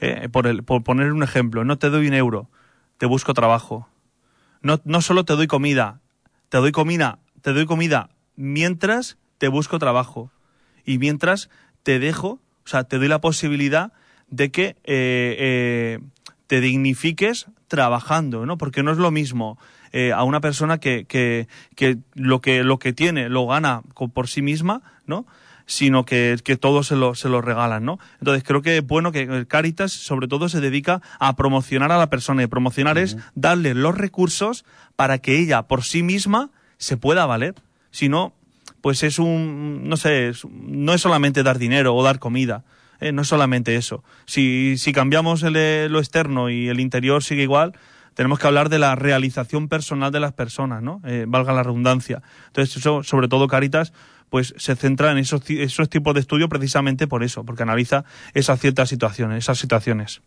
Eh, 0.00 0.28
por, 0.30 0.46
el, 0.46 0.64
por 0.64 0.82
poner 0.82 1.12
un 1.12 1.22
ejemplo, 1.22 1.64
no 1.64 1.78
te 1.78 1.90
doy 1.90 2.08
un 2.08 2.14
euro, 2.14 2.50
te 2.98 3.06
busco 3.06 3.32
trabajo. 3.32 3.88
No, 4.60 4.80
no 4.84 5.00
solo 5.00 5.24
te 5.24 5.34
doy 5.34 5.46
comida, 5.46 6.00
te 6.48 6.58
doy 6.58 6.72
comida, 6.72 7.18
te 7.42 7.52
doy 7.52 7.66
comida 7.66 8.10
mientras 8.36 9.18
te 9.38 9.48
busco 9.48 9.78
trabajo 9.78 10.30
y 10.84 10.98
mientras 10.98 11.48
te 11.82 11.98
dejo, 11.98 12.40
o 12.64 12.68
sea, 12.68 12.84
te 12.84 12.98
doy 12.98 13.08
la 13.08 13.20
posibilidad 13.20 13.92
de 14.28 14.50
que 14.50 14.76
eh, 14.84 15.98
te 16.46 16.60
dignifiques 16.60 17.46
trabajando, 17.68 18.46
¿no? 18.46 18.58
Porque 18.58 18.82
no 18.82 18.92
es 18.92 18.98
lo 18.98 19.10
mismo 19.10 19.58
eh, 19.92 20.12
a 20.12 20.22
una 20.24 20.40
persona 20.40 20.78
que, 20.78 21.04
que, 21.04 21.48
que, 21.76 21.98
lo 22.14 22.40
que 22.40 22.64
lo 22.64 22.78
que 22.78 22.92
tiene 22.92 23.28
lo 23.28 23.46
gana 23.46 23.82
por 24.12 24.28
sí 24.28 24.42
misma, 24.42 24.82
¿no? 25.06 25.26
sino 25.66 26.04
que, 26.04 26.36
que 26.44 26.56
todo 26.56 26.82
se 26.82 26.96
lo, 26.96 27.14
se 27.14 27.28
lo 27.28 27.40
regalan, 27.40 27.84
¿no? 27.84 27.98
Entonces 28.18 28.44
creo 28.44 28.62
que 28.62 28.78
es 28.78 28.86
bueno 28.86 29.12
que 29.12 29.46
Caritas 29.46 29.92
sobre 29.92 30.28
todo 30.28 30.48
se 30.48 30.60
dedica 30.60 31.00
a 31.18 31.36
promocionar 31.36 31.90
a 31.90 31.98
la 31.98 32.10
persona 32.10 32.42
y 32.42 32.46
promocionar 32.46 32.96
uh 32.96 33.00
-huh. 33.00 33.04
es 33.04 33.16
darle 33.34 33.74
los 33.74 33.96
recursos 33.96 34.64
para 34.96 35.18
que 35.18 35.38
ella 35.38 35.62
por 35.62 35.82
sí 35.84 36.02
misma 36.02 36.50
se 36.76 36.96
pueda 36.96 37.26
valer. 37.26 37.54
Si 37.90 38.08
no, 38.08 38.34
pues 38.80 39.02
es 39.02 39.18
un, 39.18 39.88
no 39.88 39.96
sé, 39.96 40.28
es, 40.28 40.44
no 40.44 40.92
es 40.92 41.00
solamente 41.00 41.42
dar 41.42 41.58
dinero 41.58 41.94
o 41.94 42.02
dar 42.02 42.18
comida, 42.18 42.64
eh, 43.00 43.12
no 43.12 43.22
es 43.22 43.28
solamente 43.28 43.76
eso. 43.76 44.04
Si, 44.26 44.76
si 44.78 44.92
cambiamos 44.92 45.42
el, 45.42 45.92
lo 45.92 45.98
externo 45.98 46.50
y 46.50 46.68
el 46.68 46.80
interior 46.80 47.22
sigue 47.22 47.42
igual, 47.42 47.74
tenemos 48.14 48.38
que 48.38 48.46
hablar 48.46 48.68
de 48.68 48.78
la 48.78 48.94
realización 48.94 49.68
personal 49.68 50.12
de 50.12 50.20
las 50.20 50.32
personas, 50.32 50.82
¿no? 50.82 51.00
Eh, 51.04 51.26
valga 51.28 51.52
la 51.52 51.62
redundancia. 51.62 52.22
Entonces, 52.46 52.76
eso, 52.76 53.02
sobre 53.02 53.28
todo 53.28 53.48
Caritas, 53.48 53.92
pues 54.30 54.54
se 54.56 54.74
centra 54.76 55.12
en 55.12 55.18
esos, 55.18 55.48
esos 55.50 55.88
tipos 55.88 56.14
de 56.14 56.20
estudios 56.20 56.48
precisamente 56.48 57.06
por 57.06 57.22
eso, 57.22 57.44
porque 57.44 57.62
analiza 57.62 58.04
esas 58.32 58.60
ciertas 58.60 58.88
situaciones, 58.88 59.38
esas 59.38 59.58
situaciones. 59.58 60.22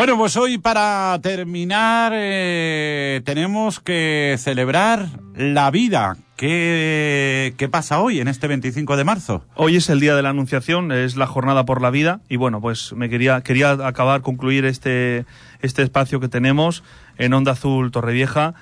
Bueno, 0.00 0.16
pues 0.16 0.34
hoy 0.38 0.56
para 0.56 1.18
terminar 1.20 2.12
eh, 2.14 3.20
tenemos 3.26 3.80
que 3.80 4.34
celebrar 4.38 5.08
la 5.36 5.70
vida. 5.70 6.16
¿Qué, 6.38 7.52
¿Qué, 7.58 7.68
pasa 7.68 8.00
hoy 8.00 8.18
en 8.18 8.26
este 8.26 8.48
25 8.48 8.96
de 8.96 9.04
marzo? 9.04 9.44
Hoy 9.56 9.76
es 9.76 9.90
el 9.90 10.00
día 10.00 10.14
de 10.14 10.22
la 10.22 10.30
Anunciación, 10.30 10.90
es 10.90 11.16
la 11.16 11.26
jornada 11.26 11.66
por 11.66 11.82
la 11.82 11.90
vida 11.90 12.22
y 12.30 12.36
bueno, 12.36 12.62
pues 12.62 12.94
me 12.94 13.10
quería 13.10 13.42
quería 13.42 13.72
acabar 13.72 14.22
concluir 14.22 14.64
este 14.64 15.26
este 15.60 15.82
espacio 15.82 16.18
que 16.18 16.28
tenemos 16.28 16.82
en 17.18 17.34
Onda 17.34 17.52
Azul 17.52 17.90
Torrevieja 17.90 18.54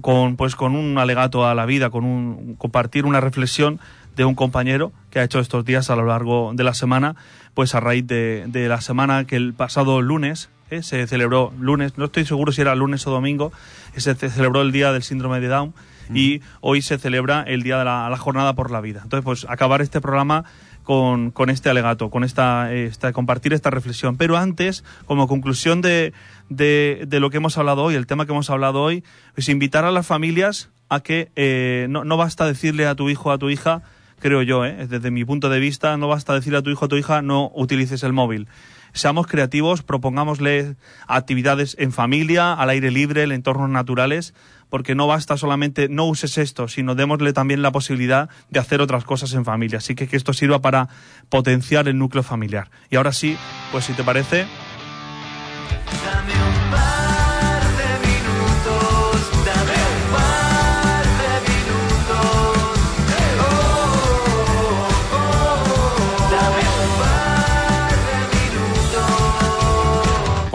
con 0.00 0.34
pues 0.34 0.56
con 0.56 0.74
un 0.74 0.98
alegato 0.98 1.46
a 1.46 1.54
la 1.54 1.66
vida, 1.66 1.90
con 1.90 2.04
un 2.04 2.56
compartir 2.56 3.06
una 3.06 3.20
reflexión 3.20 3.78
de 4.16 4.24
un 4.24 4.34
compañero 4.34 4.90
que 5.10 5.20
ha 5.20 5.22
hecho 5.22 5.38
estos 5.38 5.64
días 5.64 5.88
a 5.88 5.94
lo 5.94 6.06
largo 6.06 6.50
de 6.52 6.64
la 6.64 6.74
semana, 6.74 7.14
pues 7.54 7.76
a 7.76 7.80
raíz 7.80 8.08
de, 8.08 8.46
de 8.48 8.68
la 8.68 8.80
semana 8.80 9.24
que 9.24 9.36
el 9.36 9.54
pasado 9.54 10.02
lunes 10.02 10.50
¿eh? 10.70 10.82
se 10.82 11.06
celebró 11.06 11.52
lunes, 11.58 11.98
no 11.98 12.06
estoy 12.06 12.24
seguro 12.24 12.52
si 12.52 12.60
era 12.60 12.74
lunes 12.74 13.06
o 13.06 13.10
domingo, 13.10 13.52
se 13.96 14.14
celebró 14.14 14.62
el 14.62 14.72
día 14.72 14.92
del 14.92 15.02
síndrome 15.02 15.40
de 15.40 15.48
Down 15.48 15.74
mm. 16.08 16.16
y 16.16 16.40
hoy 16.60 16.82
se 16.82 16.98
celebra 16.98 17.42
el 17.42 17.62
día 17.62 17.78
de 17.78 17.84
la, 17.84 18.08
la, 18.08 18.16
jornada 18.16 18.54
por 18.54 18.70
la 18.70 18.80
vida. 18.80 19.00
Entonces, 19.02 19.24
pues 19.24 19.46
acabar 19.48 19.82
este 19.82 20.00
programa 20.00 20.44
con, 20.82 21.30
con 21.30 21.50
este 21.50 21.70
alegato, 21.70 22.10
con 22.10 22.24
esta, 22.24 22.72
esta, 22.72 23.12
compartir 23.12 23.52
esta 23.52 23.70
reflexión. 23.70 24.16
Pero 24.16 24.36
antes, 24.36 24.84
como 25.06 25.28
conclusión 25.28 25.82
de, 25.82 26.12
de, 26.48 27.04
de, 27.06 27.20
lo 27.20 27.30
que 27.30 27.36
hemos 27.36 27.58
hablado 27.58 27.84
hoy, 27.84 27.94
el 27.94 28.06
tema 28.06 28.26
que 28.26 28.32
hemos 28.32 28.50
hablado 28.50 28.82
hoy, 28.82 29.04
pues 29.34 29.48
invitar 29.48 29.84
a 29.84 29.92
las 29.92 30.06
familias 30.06 30.70
a 30.88 31.00
que 31.00 31.30
eh, 31.36 31.86
no, 31.88 32.04
no 32.04 32.16
basta 32.16 32.46
decirle 32.46 32.86
a 32.86 32.94
tu 32.94 33.08
hijo 33.08 33.28
o 33.28 33.32
a 33.32 33.38
tu 33.38 33.50
hija, 33.50 33.82
creo 34.18 34.42
yo, 34.42 34.64
¿eh? 34.64 34.86
desde 34.88 35.10
mi 35.10 35.24
punto 35.24 35.48
de 35.48 35.60
vista, 35.60 35.96
no 35.96 36.08
basta 36.08 36.34
decirle 36.34 36.58
a 36.58 36.62
tu 36.62 36.70
hijo 36.70 36.84
o 36.84 36.86
a 36.86 36.88
tu 36.88 36.96
hija 36.96 37.22
no 37.22 37.50
utilices 37.54 38.02
el 38.02 38.12
móvil 38.12 38.48
seamos 38.92 39.26
creativos, 39.26 39.82
propongámosle 39.82 40.76
actividades 41.06 41.76
en 41.78 41.92
familia, 41.92 42.52
al 42.52 42.70
aire 42.70 42.90
libre, 42.90 43.22
en 43.22 43.32
entornos 43.32 43.70
naturales, 43.70 44.34
porque 44.68 44.94
no 44.94 45.06
basta 45.06 45.36
solamente 45.36 45.88
no 45.88 46.06
uses 46.06 46.38
esto, 46.38 46.68
sino 46.68 46.94
démosle 46.94 47.32
también 47.32 47.62
la 47.62 47.72
posibilidad 47.72 48.30
de 48.50 48.60
hacer 48.60 48.80
otras 48.80 49.04
cosas 49.04 49.34
en 49.34 49.44
familia. 49.44 49.78
Así 49.78 49.94
que 49.94 50.06
que 50.06 50.16
esto 50.16 50.32
sirva 50.32 50.60
para 50.60 50.88
potenciar 51.28 51.88
el 51.88 51.98
núcleo 51.98 52.22
familiar. 52.22 52.70
Y 52.88 52.96
ahora 52.96 53.12
sí, 53.12 53.36
pues 53.72 53.84
si 53.84 53.92
te 53.92 54.04
parece. 54.04 54.46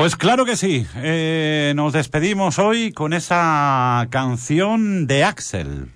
Pues 0.06 0.16
claro 0.16 0.46
que 0.46 0.56
sí. 0.56 0.86
Eh, 0.98 1.74
nos 1.76 1.92
despedimos 1.92 2.60
hoy 2.60 2.92
con 2.92 3.12
esa 3.12 4.06
canción 4.12 5.08
de 5.08 5.24
Axel. 5.24 5.88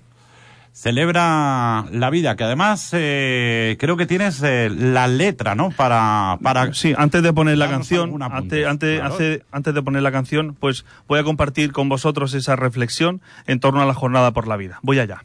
Celebra 0.72 1.84
la 1.92 2.10
vida, 2.10 2.34
que 2.34 2.42
además 2.42 2.90
eh, 2.92 3.76
creo 3.78 3.96
que 3.96 4.06
tienes 4.06 4.42
eh, 4.42 4.68
la 4.68 5.06
letra, 5.06 5.54
¿no? 5.54 5.70
Para, 5.70 6.40
para 6.42 6.74
sí, 6.74 6.92
antes 6.98 7.22
de 7.22 7.32
poner 7.32 7.56
la 7.56 7.70
canción, 7.70 8.20
antes, 8.20 8.66
antes, 8.66 9.00
hace, 9.00 9.44
antes 9.52 9.74
de 9.74 9.80
poner 9.80 10.02
la 10.02 10.10
canción, 10.10 10.56
pues 10.58 10.84
voy 11.06 11.20
a 11.20 11.22
compartir 11.22 11.70
con 11.70 11.88
vosotros 11.88 12.34
esa 12.34 12.56
reflexión 12.56 13.22
en 13.46 13.60
torno 13.60 13.80
a 13.80 13.86
la 13.86 13.94
jornada 13.94 14.32
por 14.32 14.48
la 14.48 14.56
vida. 14.56 14.80
Voy 14.82 14.98
allá. 14.98 15.24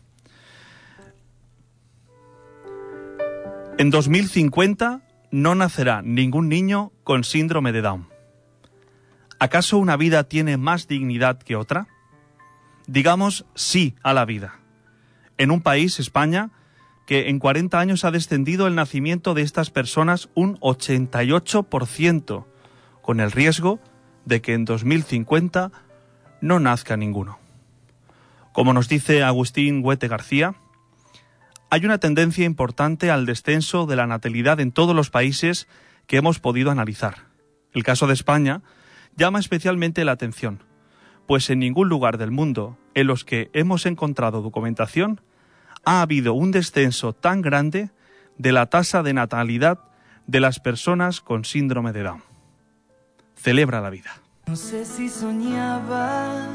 En 3.80 3.90
2050 3.90 5.02
no 5.32 5.56
nacerá 5.56 6.04
ningún 6.04 6.50
niño 6.50 6.92
con 7.04 7.24
síndrome 7.24 7.72
de 7.72 7.82
Down. 7.82 8.15
¿Acaso 9.40 9.78
una 9.78 9.98
vida 9.98 10.24
tiene 10.26 10.58
más 10.58 10.88
dignidad 10.88 11.40
que 11.40 11.56
otra? 11.56 11.88
digamos 12.88 13.46
sí 13.56 13.96
a 14.04 14.14
la 14.14 14.26
vida. 14.26 14.60
En 15.38 15.52
un 15.52 15.62
país, 15.62 16.00
España, 16.00 16.52
que 17.06 17.30
en 17.30 17.40
40 17.40 17.80
años 17.80 18.06
ha 18.06 18.12
descendido 18.12 18.68
el 18.68 18.76
nacimiento 18.76 19.34
de 19.34 19.42
estas 19.42 19.70
personas 19.70 20.30
un 20.34 20.60
88%, 20.60 22.46
con 23.02 23.20
el 23.20 23.32
riesgo 23.32 23.80
de 24.26 24.42
que 24.42 24.54
en 24.54 24.66
2050 24.66 25.72
no 26.42 26.60
nazca 26.60 26.98
ninguno. 26.98 27.40
Como 28.54 28.74
nos 28.74 28.88
dice 28.88 29.22
Agustín 29.24 29.82
Huete 29.84 30.08
García, 30.08 30.56
hay 31.70 31.86
una 31.86 32.00
tendencia 32.00 32.46
importante 32.46 33.12
al 33.12 33.26
descenso 33.26 33.86
de 33.86 33.96
la 33.96 34.08
natalidad 34.08 34.60
en 34.60 34.72
todos 34.72 34.96
los 34.96 35.10
países 35.10 35.68
que 36.08 36.18
hemos 36.18 36.40
podido 36.40 36.72
analizar. 36.72 37.26
El 37.74 37.84
caso 37.84 38.08
de 38.08 38.14
España 38.14 38.62
llama 39.16 39.40
especialmente 39.40 40.06
la 40.06 40.14
atención, 40.14 40.64
pues 41.26 41.50
en 41.50 41.60
ningún 41.60 41.90
lugar 41.90 42.18
del 42.18 42.32
mundo 42.32 42.78
en 42.94 43.08
los 43.08 43.24
que 43.24 43.50
hemos 43.54 43.86
encontrado 43.86 44.42
documentación 44.42 45.22
ha 45.86 46.02
habido 46.02 46.34
un 46.34 46.52
descenso 46.52 47.14
tan 47.14 47.42
grande 47.42 47.90
de 48.38 48.52
la 48.52 48.68
tasa 48.68 49.04
de 49.04 49.14
natalidad 49.14 49.80
de 50.28 50.40
las 50.40 50.60
personas 50.60 51.22
con 51.22 51.46
síndrome 51.46 51.92
de 51.94 52.04
Down. 52.04 52.24
Celebra 53.36 53.82
la 53.82 53.90
vida. 53.90 54.12
No 54.48 54.56
sé 54.56 54.86
si 54.86 55.10
soñaba, 55.10 56.48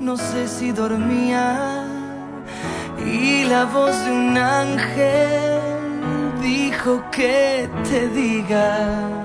no 0.00 0.16
sé 0.16 0.48
si 0.48 0.72
dormía, 0.72 1.86
y 3.06 3.44
la 3.44 3.64
voz 3.64 4.04
de 4.04 4.10
un 4.10 4.36
ángel 4.36 5.60
dijo 6.42 7.04
que 7.10 7.68
te 7.84 8.08
diga, 8.08 9.24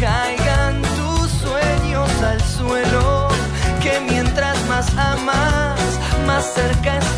Caigan 0.00 0.82
tus 0.96 1.30
sueños 1.30 2.10
al 2.22 2.40
suelo, 2.42 3.28
que 3.82 4.00
mientras 4.00 4.56
más 4.68 4.88
amas, 4.96 5.78
más 6.26 6.54
cerca 6.54 6.98
está 6.98 7.17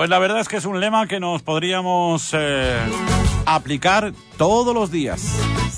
Pues 0.00 0.08
la 0.08 0.18
verdad 0.18 0.40
es 0.40 0.48
que 0.48 0.56
es 0.56 0.64
un 0.64 0.80
lema 0.80 1.06
que 1.06 1.20
nos 1.20 1.42
podríamos 1.42 2.30
eh, 2.32 2.74
aplicar 3.44 4.14
todos 4.38 4.74
los 4.74 4.90
días. 4.90 5.20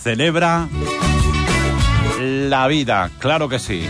Celebra 0.00 0.68
la 2.20 2.68
vida, 2.68 3.10
claro 3.18 3.48
que 3.48 3.58
sí. 3.58 3.84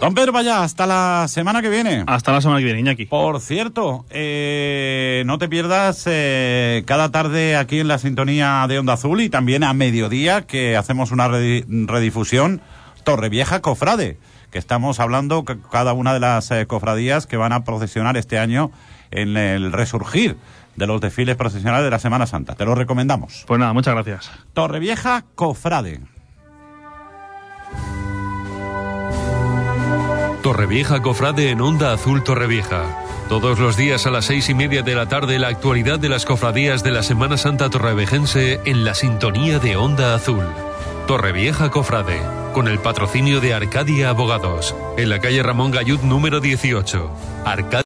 Don 0.00 0.12
Pedro, 0.14 0.32
vaya, 0.32 0.64
hasta 0.64 0.88
la 0.88 1.26
semana 1.28 1.62
que 1.62 1.68
viene. 1.68 2.02
Hasta 2.08 2.32
la 2.32 2.40
semana 2.40 2.58
que 2.58 2.64
viene, 2.64 2.80
Iñaki. 2.80 3.06
Por 3.06 3.40
cierto, 3.40 4.06
eh, 4.10 5.22
no 5.24 5.38
te 5.38 5.48
pierdas 5.48 6.02
eh, 6.06 6.82
cada 6.84 7.12
tarde 7.12 7.54
aquí 7.54 7.78
en 7.78 7.86
la 7.86 7.98
sintonía 7.98 8.66
de 8.68 8.80
Onda 8.80 8.94
Azul 8.94 9.20
y 9.20 9.28
también 9.30 9.62
a 9.62 9.72
mediodía 9.72 10.42
que 10.48 10.76
hacemos 10.76 11.12
una 11.12 11.28
redi- 11.28 11.64
redifusión 11.86 12.60
Torrevieja 13.04 13.62
Cofrade, 13.62 14.18
que 14.52 14.58
estamos 14.58 15.00
hablando 15.00 15.44
ca- 15.44 15.56
cada 15.72 15.92
una 15.94 16.14
de 16.14 16.20
las 16.20 16.48
eh, 16.52 16.66
cofradías 16.66 17.26
que 17.26 17.36
van 17.36 17.52
a 17.52 17.64
procesionar 17.64 18.16
este 18.16 18.38
año 18.38 18.70
en 19.10 19.36
el 19.36 19.72
resurgir 19.72 20.36
de 20.76 20.86
los 20.86 21.00
desfiles 21.00 21.36
procesionales 21.36 21.84
de 21.84 21.90
la 21.90 21.98
Semana 21.98 22.26
Santa. 22.26 22.54
Te 22.54 22.64
lo 22.64 22.74
recomendamos. 22.76 23.44
Pues 23.48 23.58
nada, 23.58 23.72
muchas 23.72 23.94
gracias. 23.94 24.30
Torrevieja 24.54 25.24
Cofrade. 25.34 26.00
Torrevieja 30.42 31.00
Cofrade 31.02 31.50
en 31.50 31.60
Onda 31.60 31.92
Azul 31.92 32.24
Torrevieja. 32.24 32.82
Todos 33.28 33.58
los 33.58 33.76
días 33.76 34.06
a 34.06 34.10
las 34.10 34.24
seis 34.26 34.48
y 34.48 34.54
media 34.54 34.82
de 34.82 34.94
la 34.94 35.08
tarde 35.08 35.38
la 35.38 35.48
actualidad 35.48 35.98
de 35.98 36.08
las 36.08 36.24
cofradías 36.26 36.82
de 36.82 36.90
la 36.90 37.02
Semana 37.02 37.36
Santa 37.38 37.70
Torrevejense 37.70 38.60
en 38.64 38.84
la 38.84 38.94
sintonía 38.94 39.58
de 39.58 39.76
Onda 39.76 40.14
Azul. 40.14 40.44
Torrevieja 41.06 41.70
Cofrade, 41.70 42.20
con 42.52 42.68
el 42.68 42.78
patrocinio 42.78 43.40
de 43.40 43.54
Arcadia 43.54 44.10
Abogados, 44.10 44.76
en 44.96 45.08
la 45.08 45.18
calle 45.20 45.42
Ramón 45.42 45.70
Gallud 45.70 46.00
número 46.02 46.40
18. 46.40 47.10
Arcadia 47.44 47.72